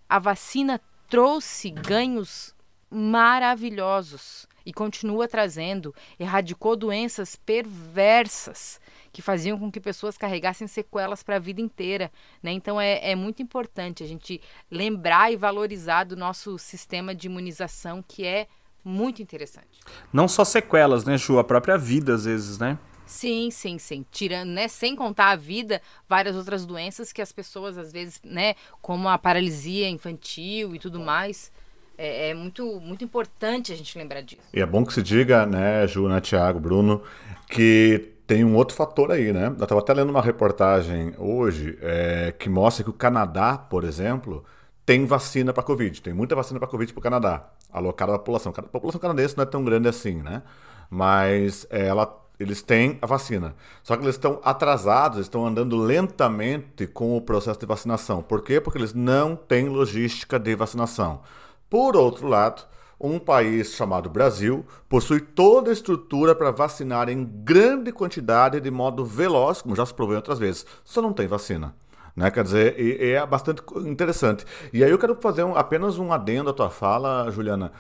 A 0.09 0.18
vacina 0.18 0.81
trouxe 1.09 1.71
ganhos 1.71 2.55
maravilhosos 2.90 4.47
e 4.68 4.72
continua 4.74 5.26
trazendo, 5.26 5.94
erradicou 6.20 6.76
doenças 6.76 7.35
perversas 7.35 8.78
que 9.11 9.22
faziam 9.22 9.59
com 9.59 9.72
que 9.72 9.81
pessoas 9.81 10.18
carregassem 10.18 10.68
sequelas 10.68 11.22
para 11.22 11.37
a 11.37 11.38
vida 11.38 11.62
inteira. 11.62 12.12
Né? 12.42 12.52
Então 12.52 12.78
é, 12.78 13.12
é 13.12 13.14
muito 13.14 13.40
importante 13.40 14.04
a 14.04 14.07
gente 14.07 14.42
lembrar 14.70 15.33
e 15.33 15.37
valorizar 15.37 16.04
do 16.04 16.14
nosso 16.14 16.59
sistema 16.59 17.14
de 17.14 17.28
imunização, 17.28 18.04
que 18.07 18.26
é 18.26 18.46
muito 18.85 19.22
interessante. 19.22 19.81
Não 20.12 20.28
só 20.28 20.44
sequelas, 20.44 21.02
né, 21.02 21.16
Ju? 21.16 21.38
A 21.38 21.44
própria 21.44 21.78
vida, 21.78 22.12
às 22.12 22.26
vezes, 22.26 22.59
né? 22.59 22.78
Sim, 23.07 23.50
sim, 23.50 23.78
sim. 23.78 24.04
Tirando, 24.11 24.50
né, 24.50 24.68
sem 24.68 24.94
contar 24.94 25.31
a 25.31 25.37
vida, 25.37 25.81
várias 26.07 26.37
outras 26.37 26.66
doenças 26.66 27.11
que 27.11 27.22
as 27.22 27.33
pessoas, 27.33 27.78
às 27.78 27.90
vezes, 27.90 28.20
né, 28.22 28.54
como 28.83 29.09
a 29.09 29.16
paralisia 29.16 29.88
infantil 29.88 30.74
e 30.74 30.78
tudo 30.78 31.00
mais, 31.00 31.50
é, 31.98 32.30
é, 32.30 32.34
muito, 32.34 32.80
muito 32.80 33.04
importante 33.04 33.72
a 33.72 33.76
gente 33.76 33.98
lembrar 33.98 34.20
disso. 34.22 34.42
E 34.54 34.61
é 34.61 34.66
bom 34.66 34.87
que 34.87 34.92
se 34.92 35.02
diga, 35.02 35.44
né, 35.44 35.84
Ju, 35.88 36.08
né, 36.08 36.20
Tiago, 36.20 36.61
Bruno, 36.61 37.02
que 37.50 38.12
tem 38.24 38.44
um 38.44 38.54
outro 38.54 38.76
fator 38.76 39.11
aí, 39.11 39.32
né? 39.32 39.48
Eu 39.48 39.64
estava 39.64 39.80
até 39.80 39.92
lendo 39.92 40.11
uma 40.11 40.22
reportagem 40.22 41.12
hoje 41.18 41.76
é, 41.82 42.32
que 42.38 42.48
mostra 42.48 42.84
que 42.84 42.90
o 42.90 42.92
Canadá, 42.92 43.58
por 43.58 43.82
exemplo, 43.82 44.44
tem 44.87 45.04
vacina 45.04 45.52
para 45.52 45.62
Covid. 45.62 46.00
Tem 46.00 46.12
muita 46.12 46.37
vacina 46.37 46.61
para 46.61 46.68
Covid 46.68 46.92
para 46.92 47.00
o 47.00 47.02
Canadá, 47.02 47.50
alocada 47.72 48.14
à 48.14 48.18
população. 48.18 48.52
A 48.56 48.62
população 48.62 49.00
canadense 49.00 49.37
não 49.37 49.42
é 49.42 49.46
tão 49.46 49.64
grande 49.64 49.88
assim, 49.88 50.22
né? 50.22 50.42
Mas 50.90 51.66
ela 51.70 52.06
eles 52.38 52.62
têm 52.62 52.98
a 53.02 53.06
vacina. 53.06 53.54
Só 53.82 53.96
que 53.96 54.04
eles 54.04 54.14
estão 54.14 54.40
atrasados, 54.44 55.18
estão 55.18 55.44
andando 55.44 55.76
lentamente 55.76 56.87
com 56.87 57.16
o 57.16 57.20
processo 57.20 57.58
de 57.58 57.66
vacinação. 57.66 58.22
Por 58.22 58.42
quê? 58.42 58.61
Porque 58.61 58.78
eles 58.78 58.94
não 58.94 59.34
têm 59.34 59.68
logística 59.68 60.38
de 60.38 60.54
vacinação. 60.54 61.20
Por 61.68 61.96
outro 61.96 62.26
lado, 62.26 62.62
um 63.00 63.18
país 63.18 63.74
chamado 63.74 64.09
Brasil 64.09 64.66
possui 64.88 65.20
toda 65.20 65.70
a 65.70 65.72
estrutura 65.72 66.35
para 66.35 66.50
vacinar 66.50 67.09
em 67.09 67.24
grande 67.24 67.92
quantidade 67.92 68.61
de 68.61 68.70
modo 68.70 69.04
veloz, 69.04 69.62
como 69.62 69.76
já 69.76 69.87
se 69.87 69.94
provou 69.94 70.16
outras 70.16 70.38
vezes, 70.38 70.66
só 70.85 71.00
não 71.00 71.12
tem 71.12 71.28
vacina. 71.28 71.74
Né? 72.16 72.31
Quer 72.31 72.42
dizer, 72.42 72.81
e, 72.81 73.04
e 73.04 73.11
é 73.12 73.24
bastante 73.24 73.62
interessante. 73.87 74.44
E 74.72 74.83
aí 74.83 74.90
eu 74.90 74.98
quero 74.98 75.14
fazer 75.20 75.44
um, 75.44 75.54
apenas 75.54 75.98
um 75.98 76.12
adendo 76.12 76.50
à 76.50 76.52
tua 76.52 76.68
fala, 76.68 77.31
Juliana, 77.31 77.70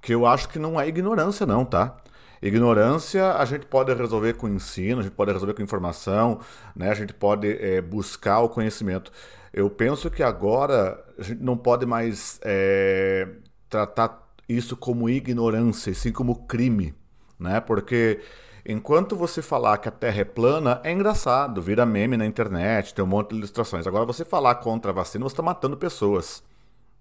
que 0.00 0.14
eu 0.14 0.24
acho 0.26 0.48
que 0.48 0.58
não 0.58 0.80
é 0.80 0.86
ignorância, 0.86 1.44
não, 1.44 1.64
tá? 1.64 1.96
Ignorância 2.40 3.34
a 3.34 3.44
gente 3.44 3.66
pode 3.66 3.92
resolver 3.92 4.34
com 4.34 4.48
ensino, 4.48 5.00
a 5.00 5.02
gente 5.02 5.12
pode 5.12 5.32
resolver 5.32 5.52
com 5.52 5.62
informação, 5.62 6.40
né? 6.74 6.90
a 6.90 6.94
gente 6.94 7.12
pode 7.12 7.48
é, 7.48 7.82
buscar 7.82 8.40
o 8.40 8.48
conhecimento. 8.48 9.12
Eu 9.52 9.68
penso 9.68 10.10
que 10.10 10.22
agora 10.22 11.04
a 11.18 11.22
gente 11.22 11.42
não 11.42 11.56
pode 11.56 11.84
mais 11.84 12.38
é, 12.42 13.28
tratar 13.68 14.30
isso 14.48 14.76
como 14.76 15.08
ignorância, 15.08 15.92
sim 15.94 16.12
como 16.12 16.46
crime, 16.46 16.94
né? 17.38 17.60
Porque 17.60 18.20
enquanto 18.64 19.16
você 19.16 19.42
falar 19.42 19.78
que 19.78 19.88
a 19.88 19.92
Terra 19.92 20.20
é 20.20 20.24
plana, 20.24 20.80
é 20.84 20.92
engraçado, 20.92 21.60
vira 21.60 21.84
meme 21.84 22.16
na 22.16 22.26
internet, 22.26 22.94
tem 22.94 23.04
um 23.04 23.08
monte 23.08 23.30
de 23.30 23.36
ilustrações. 23.36 23.86
Agora, 23.86 24.04
você 24.04 24.24
falar 24.24 24.56
contra 24.56 24.90
a 24.90 24.94
vacina, 24.94 25.24
você 25.24 25.32
está 25.32 25.42
matando 25.42 25.76
pessoas. 25.76 26.42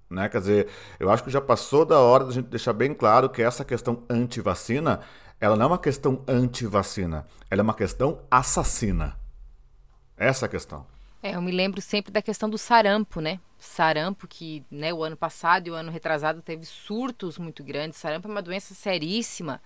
Né? 0.09 0.27
Quer 0.27 0.39
dizer, 0.39 0.67
eu 0.99 1.09
acho 1.12 1.23
que 1.23 1.29
já 1.29 1.41
passou 1.41 1.85
da 1.85 1.99
hora 1.99 2.25
da 2.25 2.31
gente 2.31 2.47
deixar 2.47 2.73
bem 2.73 2.93
claro 2.93 3.29
que 3.29 3.43
essa 3.43 3.63
questão 3.63 4.03
anti-vacina, 4.09 5.01
ela 5.39 5.55
não 5.55 5.65
é 5.65 5.67
uma 5.67 5.77
questão 5.77 6.23
anti-vacina, 6.27 7.27
ela 7.49 7.62
é 7.62 7.63
uma 7.63 7.75
questão 7.75 8.21
assassina. 8.29 9.17
Essa 10.17 10.45
é 10.45 10.47
a 10.47 10.49
questão. 10.49 10.85
É, 11.21 11.36
eu 11.36 11.41
me 11.41 11.51
lembro 11.51 11.82
sempre 11.82 12.13
da 12.13 12.21
questão 12.21 12.49
do 12.49 12.58
sarampo, 12.58 13.19
né? 13.19 13.39
Sarampo 13.58 14.25
que, 14.25 14.63
né, 14.71 14.93
o 14.93 15.03
ano 15.03 15.17
passado 15.17 15.67
e 15.67 15.71
o 15.71 15.73
ano 15.73 15.91
retrasado 15.91 16.41
teve 16.41 16.65
surtos 16.65 17.38
muito 17.38 17.62
grandes. 17.62 17.99
Sarampo 17.99 18.27
é 18.27 18.32
uma 18.32 18.41
doença 18.41 18.73
seríssima. 18.73 19.62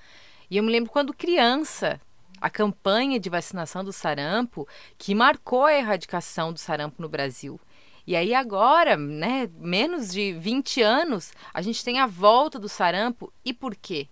E 0.50 0.58
eu 0.58 0.64
me 0.64 0.72
lembro 0.72 0.92
quando 0.92 1.14
criança, 1.14 2.02
a 2.42 2.50
campanha 2.50 3.20
de 3.20 3.30
vacinação 3.30 3.84
do 3.84 3.94
sarampo 3.94 4.68
que 4.98 5.14
marcou 5.14 5.66
a 5.66 5.76
erradicação 5.76 6.52
do 6.52 6.60
sarampo 6.60 7.02
no 7.02 7.08
Brasil. 7.08 7.60
E 8.06 8.16
aí 8.16 8.34
agora, 8.34 8.98
né, 8.98 9.48
menos 9.56 10.12
de 10.12 10.34
20 10.34 10.82
anos, 10.82 11.34
a 11.54 11.62
gente 11.62 11.84
tem 11.86 12.00
a 12.00 12.08
volta 12.08 12.58
do 12.58 12.68
sarampo. 12.68 13.32
E 13.46 13.54
por 13.54 13.76
quê? 13.76 14.10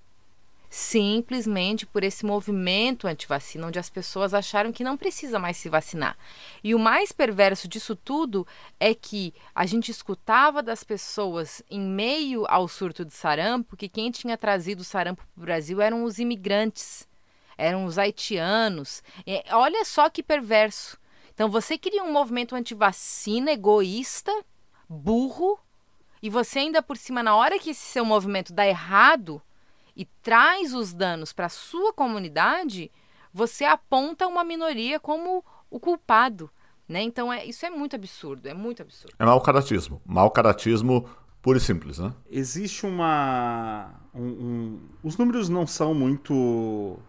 Simplesmente 0.73 1.85
por 1.85 2.01
esse 2.01 2.25
movimento 2.25 3.05
anti-vacina, 3.05 3.67
onde 3.67 3.77
as 3.77 3.89
pessoas 3.89 4.33
acharam 4.33 4.71
que 4.71 4.85
não 4.85 4.95
precisa 4.95 5.37
mais 5.37 5.57
se 5.57 5.67
vacinar. 5.67 6.17
E 6.63 6.73
o 6.73 6.79
mais 6.79 7.11
perverso 7.11 7.67
disso 7.67 7.93
tudo 7.93 8.47
é 8.79 8.95
que 8.95 9.33
a 9.53 9.65
gente 9.65 9.91
escutava 9.91 10.63
das 10.63 10.81
pessoas 10.81 11.61
em 11.69 11.81
meio 11.81 12.45
ao 12.47 12.69
surto 12.69 13.03
de 13.03 13.13
sarampo 13.13 13.75
que 13.75 13.89
quem 13.89 14.09
tinha 14.11 14.37
trazido 14.37 14.79
o 14.79 14.85
sarampo 14.85 15.27
para 15.35 15.41
o 15.41 15.45
Brasil 15.45 15.81
eram 15.81 16.05
os 16.05 16.19
imigrantes, 16.19 17.05
eram 17.57 17.83
os 17.83 17.97
haitianos. 17.97 19.03
E 19.27 19.43
olha 19.51 19.83
só 19.83 20.09
que 20.09 20.23
perverso. 20.23 20.97
Então 21.33 21.49
você 21.49 21.77
cria 21.77 22.01
um 22.01 22.13
movimento 22.13 22.55
anti-vacina 22.55 23.51
egoísta, 23.51 24.31
burro, 24.87 25.59
e 26.23 26.29
você 26.29 26.59
ainda 26.59 26.81
por 26.81 26.95
cima, 26.95 27.21
na 27.21 27.35
hora 27.35 27.59
que 27.59 27.71
esse 27.71 27.81
seu 27.81 28.05
movimento 28.05 28.53
dá 28.53 28.65
errado, 28.65 29.41
e 29.95 30.05
traz 30.21 30.73
os 30.73 30.93
danos 30.93 31.33
para 31.33 31.47
a 31.47 31.49
sua 31.49 31.93
comunidade, 31.93 32.91
você 33.33 33.65
aponta 33.65 34.27
uma 34.27 34.43
minoria 34.43 34.99
como 34.99 35.43
o 35.69 35.79
culpado. 35.79 36.49
Né? 36.87 37.01
Então 37.01 37.31
é, 37.31 37.45
isso 37.45 37.65
é 37.65 37.69
muito 37.69 37.95
absurdo, 37.95 38.47
é 38.47 38.53
muito 38.53 38.81
absurdo. 38.81 39.15
É 39.17 39.25
mau 39.25 39.39
caratismo. 39.41 40.01
Mau 40.05 40.29
caratismo 40.29 41.09
puro 41.41 41.57
e 41.57 41.61
simples, 41.61 41.97
né? 41.97 42.13
Existe 42.29 42.85
uma. 42.85 43.89
Um, 44.13 44.21
um, 44.21 44.79
os 45.03 45.17
números 45.17 45.49
não 45.49 45.65
são 45.65 45.93
muito. 45.93 46.99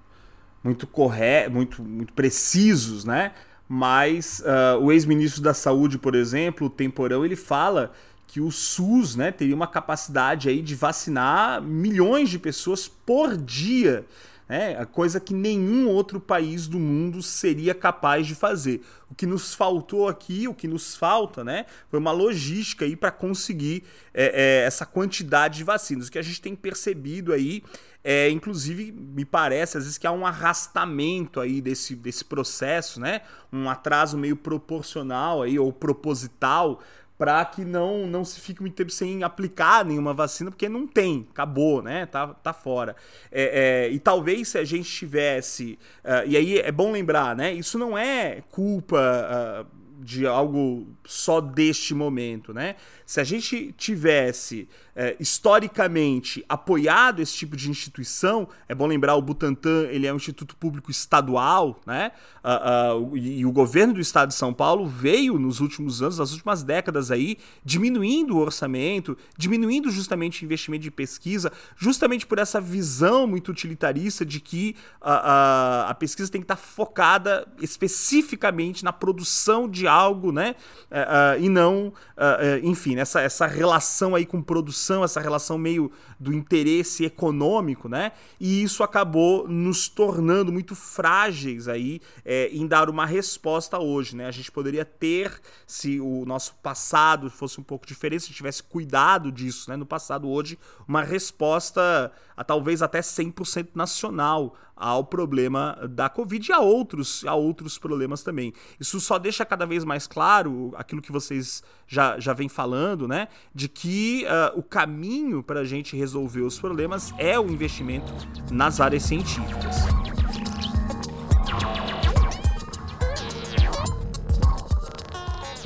muito 0.63 0.87
corretos, 0.87 1.53
muito, 1.53 1.83
muito 1.83 2.13
precisos, 2.13 3.05
né? 3.05 3.33
Mas 3.69 4.41
uh, 4.41 4.79
o 4.81 4.93
ex-ministro 4.93 5.43
da 5.43 5.55
Saúde, 5.55 5.99
por 5.99 6.15
exemplo, 6.15 6.67
o 6.67 6.71
Temporão, 6.71 7.25
ele 7.25 7.37
fala 7.37 7.93
que 8.33 8.41
o 8.41 8.51
SUS 8.51 9.15
né, 9.15 9.31
teria 9.31 9.55
uma 9.55 9.67
capacidade 9.67 10.49
aí 10.49 10.63
de 10.63 10.75
vacinar 10.75 11.61
milhões 11.61 12.31
de 12.31 12.39
pessoas 12.39 12.89
por 12.89 13.37
dia. 13.37 14.07
Né, 14.49 14.83
coisa 14.87 15.21
que 15.21 15.35
nenhum 15.35 15.87
outro 15.87 16.19
país 16.19 16.67
do 16.67 16.79
mundo 16.79 17.23
seria 17.23 17.75
capaz 17.75 18.27
de 18.27 18.35
fazer. 18.35 18.81
O 19.11 19.15
que 19.15 19.27
nos 19.27 19.53
faltou 19.53 20.09
aqui, 20.09 20.49
o 20.49 20.55
que 20.55 20.67
nos 20.67 20.97
falta, 20.97 21.45
né, 21.45 21.67
foi 21.91 21.99
uma 21.99 22.11
logística 22.11 22.87
aí 22.87 22.97
para 22.97 23.11
conseguir 23.11 23.85
é, 24.15 24.63
é, 24.63 24.67
essa 24.67 24.87
quantidade 24.87 25.59
de 25.59 25.65
vacinas. 25.65 26.09
O 26.09 26.11
que 26.11 26.19
a 26.19 26.23
gente 26.23 26.41
tem 26.41 26.57
percebido 26.57 27.35
aí 27.35 27.63
é, 28.03 28.31
inclusive, 28.31 28.91
me 28.91 29.27
parece 29.27 29.77
às 29.77 29.85
vezes 29.85 29.99
que 29.99 30.07
há 30.07 30.11
um 30.11 30.27
arrastamento 30.27 31.39
aí 31.39 31.61
desse, 31.61 31.95
desse 31.95 32.25
processo, 32.25 32.99
né? 32.99 33.21
Um 33.53 33.71
atraso 33.71 34.19
meio 34.19 34.37
proporcional 34.37 35.43
aí 35.43 35.57
ou 35.57 35.73
proposital 35.73 36.81
para 37.23 37.45
que 37.45 37.65
não, 37.65 38.05
não 38.05 38.25
se 38.25 38.41
fique 38.41 38.61
muito 38.61 38.75
tempo 38.75 38.91
sem 38.91 39.23
aplicar 39.23 39.85
nenhuma 39.85 40.13
vacina, 40.13 40.51
porque 40.51 40.69
não 40.69 40.89
tem, 40.89 41.29
acabou, 41.31 41.81
né? 41.81 42.05
Tá, 42.07 42.27
tá 42.27 42.53
fora. 42.53 42.97
É, 43.31 43.85
é, 43.87 43.93
e 43.93 44.01
talvez 44.01 44.49
se 44.49 44.59
a 44.59 44.65
gente 44.65 44.91
tivesse. 44.91 45.79
Uh, 46.05 46.27
e 46.27 46.37
aí 46.37 46.59
é 46.59 46.73
bom 46.73 46.91
lembrar, 46.91 47.37
né? 47.37 47.53
Isso 47.53 47.79
não 47.79 47.97
é 47.97 48.43
culpa. 48.51 48.99
Uh, 48.99 49.83
de 50.03 50.27
algo 50.27 50.89
só 51.05 51.41
deste 51.41 51.95
momento, 51.95 52.53
né? 52.53 52.75
Se 53.07 53.21
a 53.21 53.25
gente 53.25 53.73
tivesse 53.79 54.69
é, 54.95 55.17
historicamente 55.19 56.45
apoiado 56.49 57.21
esse 57.21 57.35
tipo 57.35 57.57
de 57.57 57.71
instituição, 57.71 58.49
é 58.69 58.75
bom 58.75 58.87
lembrar 58.87 59.17
o 59.17 59.23
Butantan 59.23 59.89
ele 59.91 60.07
é 60.07 60.13
um 60.13 60.17
instituto 60.17 60.57
público 60.57 60.91
estadual, 60.91 61.81
né? 61.87 62.13
Uh, 62.43 63.03
uh, 63.03 63.17
e, 63.17 63.47
o 63.47 63.53
governo 63.53 63.95
do 63.95 64.01
estado 64.01 64.29
de 64.29 64.35
São 64.35 64.53
Paulo 64.53 64.87
veio 64.87 65.39
nos 65.39 65.61
últimos 65.61 66.03
anos, 66.03 66.19
nas 66.19 66.33
últimas 66.33 66.63
décadas 66.65 67.11
aí, 67.11 67.39
diminuindo 67.65 68.37
o 68.37 68.41
orçamento, 68.41 69.17
diminuindo 69.37 69.91
justamente 69.91 70.43
o 70.43 70.45
investimento 70.45 70.83
de 70.83 70.91
pesquisa, 70.91 71.53
justamente 71.77 72.27
por 72.27 72.39
essa 72.39 72.61
visão 72.61 73.27
muito 73.27 73.51
utilitarista 73.51 74.27
de 74.27 74.41
que 74.41 74.75
uh, 75.01 75.87
a 75.87 75.97
pesquisa 75.99 76.31
tem 76.31 76.41
que 76.41 76.45
estar 76.45 76.57
focada 76.57 77.47
especificamente 77.61 78.85
na 78.85 78.93
produção 78.93 79.69
de 79.69 79.87
algo, 79.87 80.33
né? 80.33 80.55
Eh, 80.91 81.39
e 81.41 81.49
não, 81.49 81.93
eh, 82.17 82.61
enfim, 82.63 82.97
essa, 82.97 83.21
essa 83.21 83.47
relação 83.47 84.15
aí 84.15 84.27
com 84.27 84.43
produção, 84.43 84.82
essa 85.05 85.21
relação 85.21 85.57
meio 85.57 85.91
do 86.19 86.33
interesse 86.33 87.05
econômico, 87.05 87.89
né? 87.89 88.13
E 88.41 88.63
isso 88.63 88.83
acabou 88.83 89.47
nos 89.47 89.89
tornando 89.89 90.53
muito 90.53 90.75
frágeis 90.75 91.69
aí 91.69 92.01
é, 92.25 92.49
em 92.49 92.67
dar 92.67 92.89
uma 92.89 93.07
resposta 93.07 93.79
hoje, 93.79 94.17
né? 94.17 94.27
A 94.27 94.31
gente 94.31 94.51
poderia 94.51 94.85
ter, 94.85 95.41
se 95.67 96.01
o 96.01 96.25
nosso 96.25 96.55
passado 96.63 97.31
fosse 97.31 97.61
um 97.61 97.65
pouco 97.65 97.87
diferente, 97.87 98.25
se 98.25 98.33
tivesse 98.33 98.63
cuidado 98.63 99.31
disso, 99.31 99.71
né? 99.71 99.77
No 99.77 99.87
passado, 99.87 100.29
hoje, 100.29 100.59
uma 100.89 101.03
resposta 101.03 102.11
a 102.37 102.45
talvez 102.45 102.83
até 102.83 103.01
100% 103.01 103.71
nacional 103.75 104.57
ao 104.77 105.05
problema 105.05 105.79
da 105.89 106.09
Covid 106.09 106.51
e 106.51 106.53
a 106.53 106.59
outros, 106.59 107.25
a 107.25 107.35
outros 107.35 107.79
problemas 107.79 108.23
também. 108.23 108.53
Isso 108.81 108.99
só 109.01 109.19
deixa 109.19 109.45
cada 109.45 109.65
vez 109.65 109.85
mais 109.85 110.07
claro 110.07 110.73
aquilo 110.77 111.01
que 111.01 111.13
vocês 111.13 111.63
já, 111.87 112.19
já 112.19 112.33
vem 112.33 112.49
falando, 112.49 113.07
né? 113.07 113.29
De 113.55 113.69
que 113.69 114.25
uh, 114.25 114.59
o 114.59 114.63
caminho 114.63 115.43
para 115.43 115.61
a 115.61 115.65
gente 115.65 115.97
resolver 115.97 116.41
os 116.41 116.59
problemas 116.59 117.15
é 117.17 117.39
o 117.39 117.49
investimento 117.49 118.13
nas 118.51 118.81
áreas 118.81 119.05
científicas. 119.05 119.77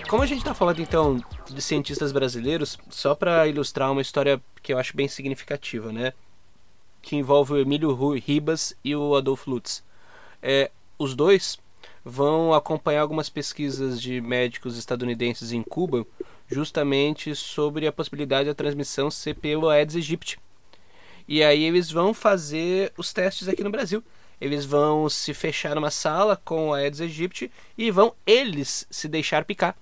Como 0.08 0.22
a 0.22 0.26
gente 0.26 0.38
está 0.38 0.54
falando 0.54 0.80
então 0.80 1.20
de 1.48 1.60
cientistas 1.60 2.12
brasileiros, 2.12 2.78
só 2.90 3.14
para 3.14 3.46
ilustrar 3.48 3.90
uma 3.90 4.00
história 4.00 4.40
que 4.62 4.72
eu 4.72 4.78
acho 4.78 4.96
bem 4.96 5.08
significativa, 5.08 5.92
né? 5.92 6.12
Que 7.06 7.14
envolve 7.14 7.52
o 7.52 7.58
Emílio 7.58 7.94
Ribas 8.14 8.74
e 8.82 8.96
o 8.96 9.14
Adolfo 9.14 9.48
Lutz. 9.48 9.80
É, 10.42 10.72
os 10.98 11.14
dois 11.14 11.56
vão 12.04 12.52
acompanhar 12.52 13.02
algumas 13.02 13.28
pesquisas 13.28 14.02
de 14.02 14.20
médicos 14.20 14.76
estadunidenses 14.76 15.52
em 15.52 15.62
Cuba, 15.62 16.04
justamente 16.50 17.32
sobre 17.36 17.86
a 17.86 17.92
possibilidade 17.92 18.48
da 18.48 18.56
transmissão 18.56 19.08
ser 19.08 19.34
pelo 19.34 19.68
Aedes 19.68 19.94
aegypti. 19.94 20.36
E 21.28 21.44
aí 21.44 21.62
eles 21.62 21.92
vão 21.92 22.12
fazer 22.12 22.92
os 22.96 23.12
testes 23.12 23.46
aqui 23.46 23.62
no 23.62 23.70
Brasil. 23.70 24.02
Eles 24.40 24.64
vão 24.64 25.08
se 25.08 25.32
fechar 25.32 25.76
numa 25.76 25.92
sala 25.92 26.36
com 26.44 26.70
o 26.70 26.74
Aedes 26.74 27.00
aegypti 27.00 27.52
e 27.78 27.88
vão 27.88 28.14
eles 28.26 28.84
se 28.90 29.06
deixar 29.06 29.44
picar, 29.44 29.76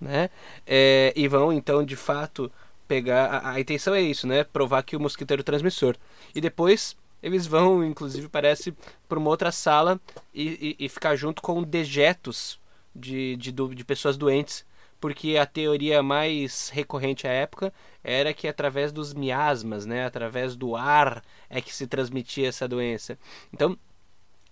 né? 0.00 0.30
É, 0.64 1.12
e 1.16 1.26
vão 1.26 1.52
então 1.52 1.84
de 1.84 1.96
fato 1.96 2.52
pegar. 2.92 3.26
A, 3.26 3.50
a, 3.52 3.60
intenção 3.60 3.94
é 3.94 4.02
isso, 4.02 4.26
né? 4.26 4.44
Provar 4.44 4.82
que 4.82 4.94
o 4.94 5.00
mosquito 5.00 5.30
era 5.30 5.40
o 5.40 5.44
transmissor. 5.44 5.96
E 6.34 6.40
depois 6.40 6.94
eles 7.22 7.46
vão, 7.46 7.82
inclusive, 7.82 8.28
parece, 8.28 8.74
para 9.08 9.18
uma 9.18 9.30
outra 9.30 9.50
sala 9.50 9.98
e, 10.34 10.76
e, 10.78 10.84
e, 10.84 10.88
ficar 10.88 11.16
junto 11.16 11.40
com 11.40 11.62
dejetos 11.62 12.60
de, 12.94 13.36
de, 13.36 13.50
de 13.50 13.84
pessoas 13.84 14.18
doentes. 14.18 14.66
Porque 15.00 15.36
a 15.36 15.46
teoria 15.46 16.02
mais 16.02 16.68
recorrente 16.68 17.26
à 17.26 17.30
época 17.30 17.72
era 18.04 18.32
que 18.32 18.46
através 18.46 18.92
dos 18.92 19.12
miasmas, 19.12 19.84
né, 19.84 20.04
através 20.04 20.54
do 20.54 20.76
ar, 20.76 21.24
é 21.50 21.60
que 21.60 21.74
se 21.74 21.88
transmitia 21.88 22.48
essa 22.48 22.68
doença. 22.68 23.18
Então, 23.52 23.76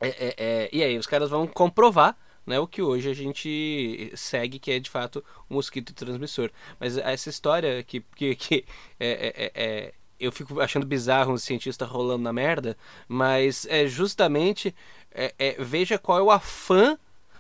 é, 0.01 0.09
é, 0.09 0.35
é, 0.39 0.71
e 0.73 0.83
aí 0.83 0.99
os 0.99 1.07
caras 1.07 1.31
vão 1.31 1.47
comprovar 1.47 2.17
né, 2.51 2.59
o 2.59 2.67
que 2.67 2.83
hoje 2.83 3.09
a 3.09 3.15
gente 3.15 4.13
segue 4.15 4.59
que 4.59 4.73
é 4.73 4.79
de 4.79 4.91
fato 4.91 5.25
um 5.49 5.55
mosquito 5.55 5.95
transmissor. 5.95 6.51
Mas 6.79 6.99
essa 6.99 7.31
história 7.31 7.83
que, 7.83 8.01
que, 8.15 8.35
que 8.35 8.65
é, 8.99 9.33
é, 9.37 9.53
é 9.55 9.95
eu 10.19 10.31
fico 10.31 10.61
achando 10.61 10.85
bizarro 10.85 11.33
um 11.33 11.39
cientista 11.39 11.87
rolando 11.87 12.23
na 12.23 12.33
merda, 12.33 12.77
mas 13.09 13.67
é 13.71 13.87
justamente 13.87 14.75
é, 15.11 15.35
é, 15.39 15.57
veja 15.59 15.99
qual 15.99 16.19
é 16.19 16.23
o 16.23 16.31
afã 16.31 16.99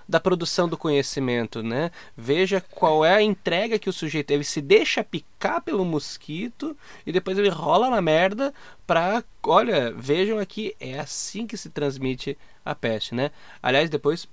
da 0.08 0.18
produção 0.18 0.68
do 0.68 0.76
conhecimento, 0.76 1.62
né? 1.62 1.92
Veja 2.16 2.60
qual 2.60 3.04
é 3.04 3.14
a 3.14 3.22
entrega 3.22 3.78
que 3.78 3.88
o 3.88 3.92
sujeito 3.92 4.32
ele 4.32 4.42
se 4.42 4.60
deixa 4.60 5.04
picar 5.04 5.62
pelo 5.62 5.84
mosquito 5.84 6.76
e 7.06 7.12
depois 7.12 7.38
ele 7.38 7.48
rola 7.48 7.88
na 7.88 8.02
merda 8.02 8.52
para, 8.84 9.22
olha, 9.44 9.92
vejam 9.92 10.40
aqui, 10.40 10.74
é 10.80 10.98
assim 10.98 11.46
que 11.46 11.56
se 11.56 11.70
transmite 11.70 12.36
a 12.64 12.74
peste, 12.74 13.14
né? 13.14 13.30
Aliás, 13.62 13.88
depois 13.88 14.28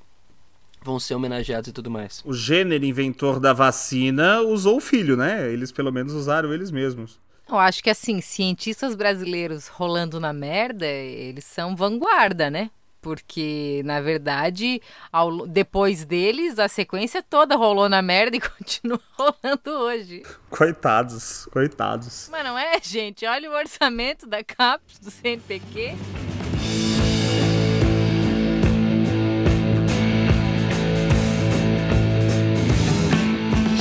vão 0.84 1.00
ser 1.00 1.16
homenageados 1.16 1.70
e 1.70 1.74
tudo 1.74 1.92
mais. 1.92 2.22
O 2.26 2.34
gênero 2.34 2.86
inventor 2.86 3.40
da 3.40 3.54
vacina 3.54 4.42
usou 4.42 4.78
o 4.78 4.82
filho, 4.82 5.18
né? 5.18 5.52
Eles 5.52 5.72
pelo 5.72 5.92
menos 5.92 6.14
usaram 6.14 6.54
eles 6.54 6.72
mesmos. 6.72 7.20
Eu 7.50 7.58
acho 7.58 7.82
que 7.82 7.90
assim, 7.90 8.20
cientistas 8.20 8.94
brasileiros 8.94 9.68
rolando 9.68 10.20
na 10.20 10.34
merda, 10.34 10.86
eles 10.86 11.46
são 11.46 11.76
vanguarda, 11.76 12.50
né? 12.50 12.70
Porque, 13.00 13.82
na 13.86 14.02
verdade, 14.02 14.82
ao, 15.14 15.48
depois 15.48 16.04
deles, 16.04 16.60
a 16.60 16.68
sequência 16.68 17.24
toda 17.24 17.56
rolou 17.56 17.88
na 17.88 18.02
merda 18.02 18.36
e 18.36 18.42
continua 18.42 19.00
rolando 19.18 19.72
hoje. 19.86 20.24
Coitados, 20.50 21.48
coitados. 21.52 22.28
Mas 22.30 22.44
não 22.44 22.58
é, 22.58 22.80
gente? 22.82 23.26
Olha 23.26 23.50
o 23.50 23.54
orçamento 23.54 24.28
da 24.28 24.44
CAPES, 24.44 25.00
do 25.00 25.12
CNPq. 25.12 25.96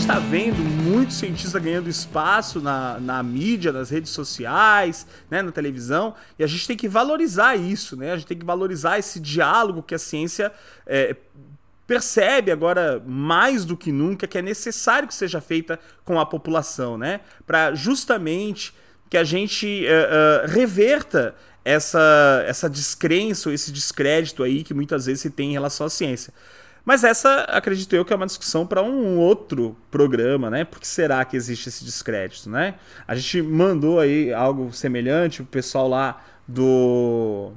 Está 0.07 0.21
vendo 0.21 0.59
muitos 0.85 1.16
cientistas 1.16 1.61
ganhando 1.61 1.90
espaço 1.90 2.61
na, 2.61 3.01
na 3.01 3.21
mídia, 3.25 3.73
nas 3.73 3.90
redes 3.90 4.12
sociais, 4.12 5.05
né, 5.29 5.42
na 5.42 5.51
televisão, 5.51 6.14
e 6.38 6.45
a 6.45 6.47
gente 6.47 6.64
tem 6.64 6.77
que 6.77 6.88
valorizar 6.88 7.57
isso, 7.57 7.97
né? 7.97 8.12
A 8.12 8.16
gente 8.16 8.29
tem 8.29 8.38
que 8.38 8.45
valorizar 8.45 9.01
esse 9.01 9.19
diálogo 9.19 9.83
que 9.83 9.97
a 9.97 9.99
ciência 9.99 10.53
é, 10.87 11.16
percebe 11.88 12.53
agora 12.53 13.03
mais 13.05 13.64
do 13.64 13.77
que 13.77 13.90
nunca 13.90 14.29
que 14.29 14.38
é 14.38 14.42
necessário 14.42 15.09
que 15.09 15.14
seja 15.14 15.40
feita 15.40 15.77
com 16.05 16.21
a 16.21 16.25
população, 16.25 16.97
né? 16.97 17.19
Para 17.45 17.75
justamente 17.75 18.73
que 19.11 19.16
a 19.16 19.25
gente 19.25 19.87
uh, 19.87 20.47
uh, 20.47 20.49
reverta 20.49 21.35
essa, 21.64 22.45
essa 22.47 22.71
descrença 22.71 23.49
ou 23.49 23.53
esse 23.53 23.73
descrédito 23.73 24.45
aí 24.45 24.62
que 24.62 24.73
muitas 24.73 25.07
vezes 25.07 25.23
se 25.23 25.31
tem 25.31 25.51
em 25.51 25.55
relação 25.55 25.85
à 25.85 25.90
ciência. 25.90 26.33
Mas 26.87 27.03
essa, 27.03 27.40
acredito 27.49 27.96
eu, 27.96 28.05
que 28.05 28.12
é 28.12 28.16
uma 28.16 28.27
discussão 28.27 28.64
para 28.64 28.81
um 28.81 29.18
outro 29.18 29.77
programa, 29.90 30.49
né? 30.49 30.64
Por 30.64 30.79
que 30.79 30.87
será 30.87 31.25
que 31.25 31.37
existe 31.37 31.68
esse 31.68 31.85
descrédito, 31.85 32.49
né? 32.49 32.77
A 33.09 33.16
gente 33.16 33.42
mandou 33.42 33.99
aí 33.99 34.33
algo 34.33 34.72
semelhante, 34.72 35.42
o 35.42 35.44
pessoal 35.44 35.88
lá 35.88 36.22
do 36.46 37.51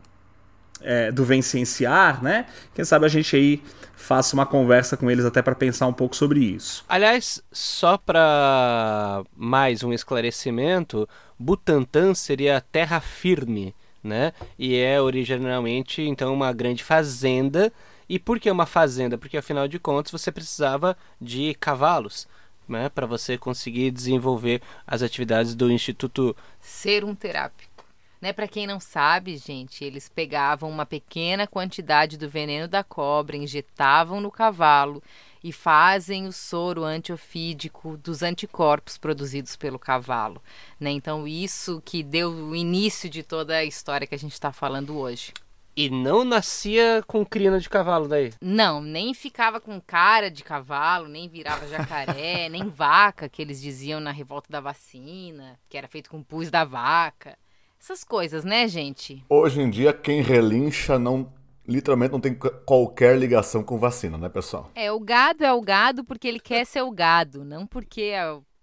é, 0.81 1.11
do 1.11 1.23
Vencenciar, 1.23 2.23
né? 2.23 2.47
Quem 2.73 2.83
sabe 2.83 3.05
a 3.05 3.07
gente 3.07 3.35
aí 3.35 3.61
faça 3.95 4.33
uma 4.33 4.47
conversa 4.47 4.97
com 4.97 5.11
eles 5.11 5.23
até 5.23 5.43
para 5.43 5.53
pensar 5.53 5.85
um 5.85 5.93
pouco 5.93 6.15
sobre 6.15 6.39
isso. 6.39 6.83
Aliás, 6.89 7.43
só 7.51 7.99
para 7.99 9.23
mais 9.35 9.83
um 9.83 9.93
esclarecimento, 9.93 11.07
Butantan 11.37 12.15
seria 12.15 12.61
terra 12.71 12.99
firme, 12.99 13.75
né? 14.03 14.33
E 14.57 14.75
é 14.75 14.99
originalmente 14.99 16.01
então 16.01 16.33
uma 16.33 16.51
grande 16.51 16.83
fazenda 16.83 17.71
e 18.09 18.17
por 18.17 18.39
que 18.39 18.49
uma 18.49 18.65
fazenda? 18.65 19.17
Porque 19.17 19.37
afinal 19.37 19.67
de 19.67 19.77
contas 19.77 20.11
você 20.11 20.31
precisava 20.31 20.97
de 21.21 21.53
cavalos. 21.53 22.27
Né, 22.67 22.87
para 22.87 23.07
você 23.07 23.35
conseguir 23.35 23.89
desenvolver 23.89 24.61
as 24.85 25.01
atividades 25.01 25.55
do 25.55 25.71
Instituto 25.71 26.37
Serum 26.61 27.15
Terápico. 27.15 27.83
Né, 28.21 28.31
para 28.31 28.47
quem 28.47 28.67
não 28.67 28.79
sabe, 28.79 29.37
gente, 29.37 29.83
eles 29.83 30.07
pegavam 30.07 30.69
uma 30.69 30.85
pequena 30.85 31.47
quantidade 31.47 32.15
do 32.15 32.29
veneno 32.29 32.67
da 32.67 32.83
cobra, 32.83 33.35
injetavam 33.35 34.21
no 34.21 34.29
cavalo 34.29 35.01
e 35.43 35.51
fazem 35.51 36.27
o 36.27 36.31
soro 36.31 36.83
antiofídico 36.83 37.97
dos 37.97 38.21
anticorpos 38.21 38.99
produzidos 38.99 39.55
pelo 39.55 39.79
cavalo. 39.79 40.39
Né? 40.79 40.91
Então, 40.91 41.27
isso 41.27 41.81
que 41.83 42.03
deu 42.03 42.29
o 42.29 42.55
início 42.55 43.09
de 43.09 43.23
toda 43.23 43.55
a 43.55 43.65
história 43.65 44.05
que 44.05 44.15
a 44.15 44.19
gente 44.19 44.33
está 44.33 44.51
falando 44.51 44.97
hoje. 44.97 45.33
E 45.79 45.89
não 45.89 46.25
nascia 46.25 47.01
com 47.07 47.25
crina 47.25 47.57
de 47.57 47.69
cavalo 47.69 48.05
daí? 48.05 48.33
Não, 48.41 48.81
nem 48.81 49.13
ficava 49.13 49.61
com 49.61 49.79
cara 49.79 50.29
de 50.29 50.43
cavalo, 50.43 51.07
nem 51.07 51.29
virava 51.29 51.65
jacaré, 51.69 52.49
nem 52.51 52.67
vaca, 52.67 53.29
que 53.29 53.41
eles 53.41 53.61
diziam 53.61 54.01
na 54.01 54.11
revolta 54.11 54.51
da 54.51 54.59
vacina, 54.59 55.57
que 55.69 55.77
era 55.77 55.87
feito 55.87 56.09
com 56.09 56.21
pus 56.21 56.51
da 56.51 56.65
vaca. 56.65 57.37
Essas 57.79 58.03
coisas, 58.03 58.43
né, 58.43 58.67
gente? 58.67 59.23
Hoje 59.29 59.61
em 59.61 59.69
dia, 59.69 59.93
quem 59.93 60.21
relincha 60.21 60.99
não 60.99 61.31
literalmente 61.65 62.11
não 62.11 62.19
tem 62.19 62.37
qualquer 62.65 63.17
ligação 63.17 63.63
com 63.63 63.79
vacina, 63.79 64.17
né, 64.17 64.27
pessoal? 64.27 64.69
É, 64.75 64.91
o 64.91 64.99
gado 64.99 65.45
é 65.45 65.53
o 65.53 65.61
gado 65.61 66.03
porque 66.03 66.27
ele 66.27 66.41
quer 66.41 66.65
ser 66.65 66.81
o 66.81 66.91
gado, 66.91 67.45
não 67.45 67.65
porque 67.65 68.11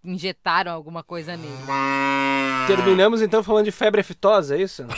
injetaram 0.05 0.71
alguma 0.71 1.03
coisa 1.03 1.35
nele. 1.35 1.49
Terminamos 2.67 3.23
então 3.23 3.43
falando 3.43 3.65
de 3.65 3.73
febre 3.73 4.03
aftosa, 4.03 4.55
é 4.55 4.61
isso? 4.61 4.85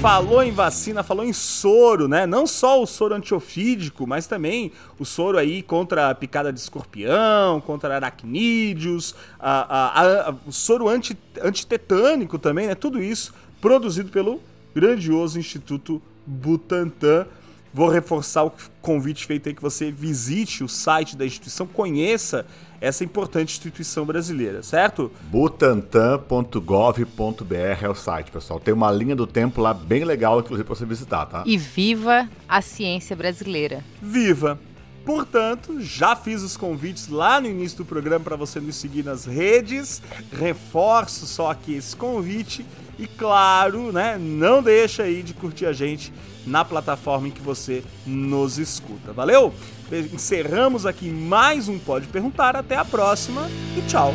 falou 0.00 0.40
em 0.40 0.52
vacina, 0.52 1.02
falou 1.02 1.24
em 1.24 1.32
soro, 1.32 2.06
né? 2.06 2.26
Não 2.26 2.46
só 2.46 2.80
o 2.80 2.86
soro 2.86 3.12
antiofídico, 3.14 4.06
mas 4.06 4.28
também 4.28 4.70
o 5.00 5.04
soro 5.04 5.36
aí 5.36 5.64
contra 5.64 6.10
a 6.10 6.14
picada 6.14 6.52
de 6.52 6.60
escorpião, 6.60 7.60
contra 7.60 7.96
aracnídeos, 7.96 9.16
a, 9.36 9.62
a, 9.62 10.28
a, 10.30 10.34
o 10.46 10.52
soro 10.52 10.88
anti, 10.88 11.18
antitetânico 11.42 12.38
também, 12.38 12.68
né? 12.68 12.76
Tudo 12.76 13.02
isso 13.02 13.34
produzido 13.60 14.10
pelo 14.10 14.40
grandioso 14.72 15.40
Instituto 15.40 16.00
Butantan. 16.24 17.26
Vou 17.74 17.88
reforçar 17.88 18.44
o 18.44 18.52
convite 18.80 19.26
feito 19.26 19.48
aí 19.48 19.54
que 19.56 19.60
você 19.60 19.90
visite 19.90 20.62
o 20.62 20.68
site 20.68 21.16
da 21.16 21.26
instituição, 21.26 21.66
conheça 21.66 22.46
essa 22.86 23.04
importante 23.04 23.52
instituição 23.52 24.06
brasileira, 24.06 24.62
certo? 24.62 25.10
butantan.gov.br 25.24 27.82
é 27.82 27.88
o 27.88 27.94
site, 27.94 28.30
pessoal. 28.30 28.60
Tem 28.60 28.72
uma 28.72 28.90
linha 28.90 29.16
do 29.16 29.26
tempo 29.26 29.60
lá 29.60 29.74
bem 29.74 30.04
legal, 30.04 30.40
inclusive, 30.40 30.64
para 30.64 30.74
você 30.74 30.86
visitar, 30.86 31.26
tá? 31.26 31.42
E 31.44 31.58
viva 31.58 32.26
a 32.48 32.62
ciência 32.62 33.16
brasileira. 33.16 33.84
Viva! 34.00 34.58
Portanto, 35.04 35.80
já 35.80 36.16
fiz 36.16 36.42
os 36.42 36.56
convites 36.56 37.08
lá 37.08 37.40
no 37.40 37.46
início 37.46 37.78
do 37.78 37.84
programa 37.84 38.24
para 38.24 38.34
você 38.34 38.58
nos 38.58 38.74
seguir 38.74 39.04
nas 39.04 39.24
redes. 39.24 40.02
Reforço 40.32 41.26
só 41.26 41.52
aqui 41.52 41.74
esse 41.74 41.94
convite 41.94 42.66
e 42.98 43.06
claro, 43.06 43.92
né, 43.92 44.18
não 44.18 44.62
deixa 44.62 45.04
aí 45.04 45.22
de 45.22 45.34
curtir 45.34 45.66
a 45.66 45.72
gente 45.72 46.12
na 46.46 46.64
plataforma 46.64 47.28
em 47.28 47.30
que 47.30 47.40
você 47.40 47.82
nos 48.06 48.58
escuta. 48.58 49.12
Valeu? 49.12 49.52
Encerramos 49.90 50.84
aqui 50.84 51.08
mais 51.08 51.68
um 51.68 51.78
Pode 51.78 52.06
Perguntar. 52.08 52.56
Até 52.56 52.76
a 52.76 52.84
próxima 52.84 53.48
e 53.76 53.82
tchau. 53.82 54.12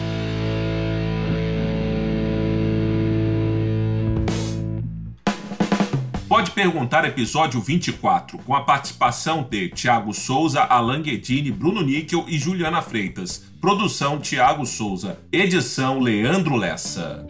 Pode 6.28 6.51
Perguntar, 6.51 7.03
episódio 7.03 7.59
24, 7.59 8.38
com 8.39 8.55
a 8.55 8.63
participação 8.63 9.43
de 9.43 9.67
Tiago 9.67 10.13
Souza, 10.13 10.61
Alan 10.61 11.01
Guedini, 11.01 11.51
Bruno 11.51 11.82
Níquel 11.82 12.24
e 12.28 12.38
Juliana 12.38 12.82
Freitas. 12.82 13.43
Produção 13.59 14.17
Tiago 14.17 14.65
Souza. 14.65 15.19
Edição 15.32 15.99
Leandro 15.99 16.55
Lessa. 16.55 17.28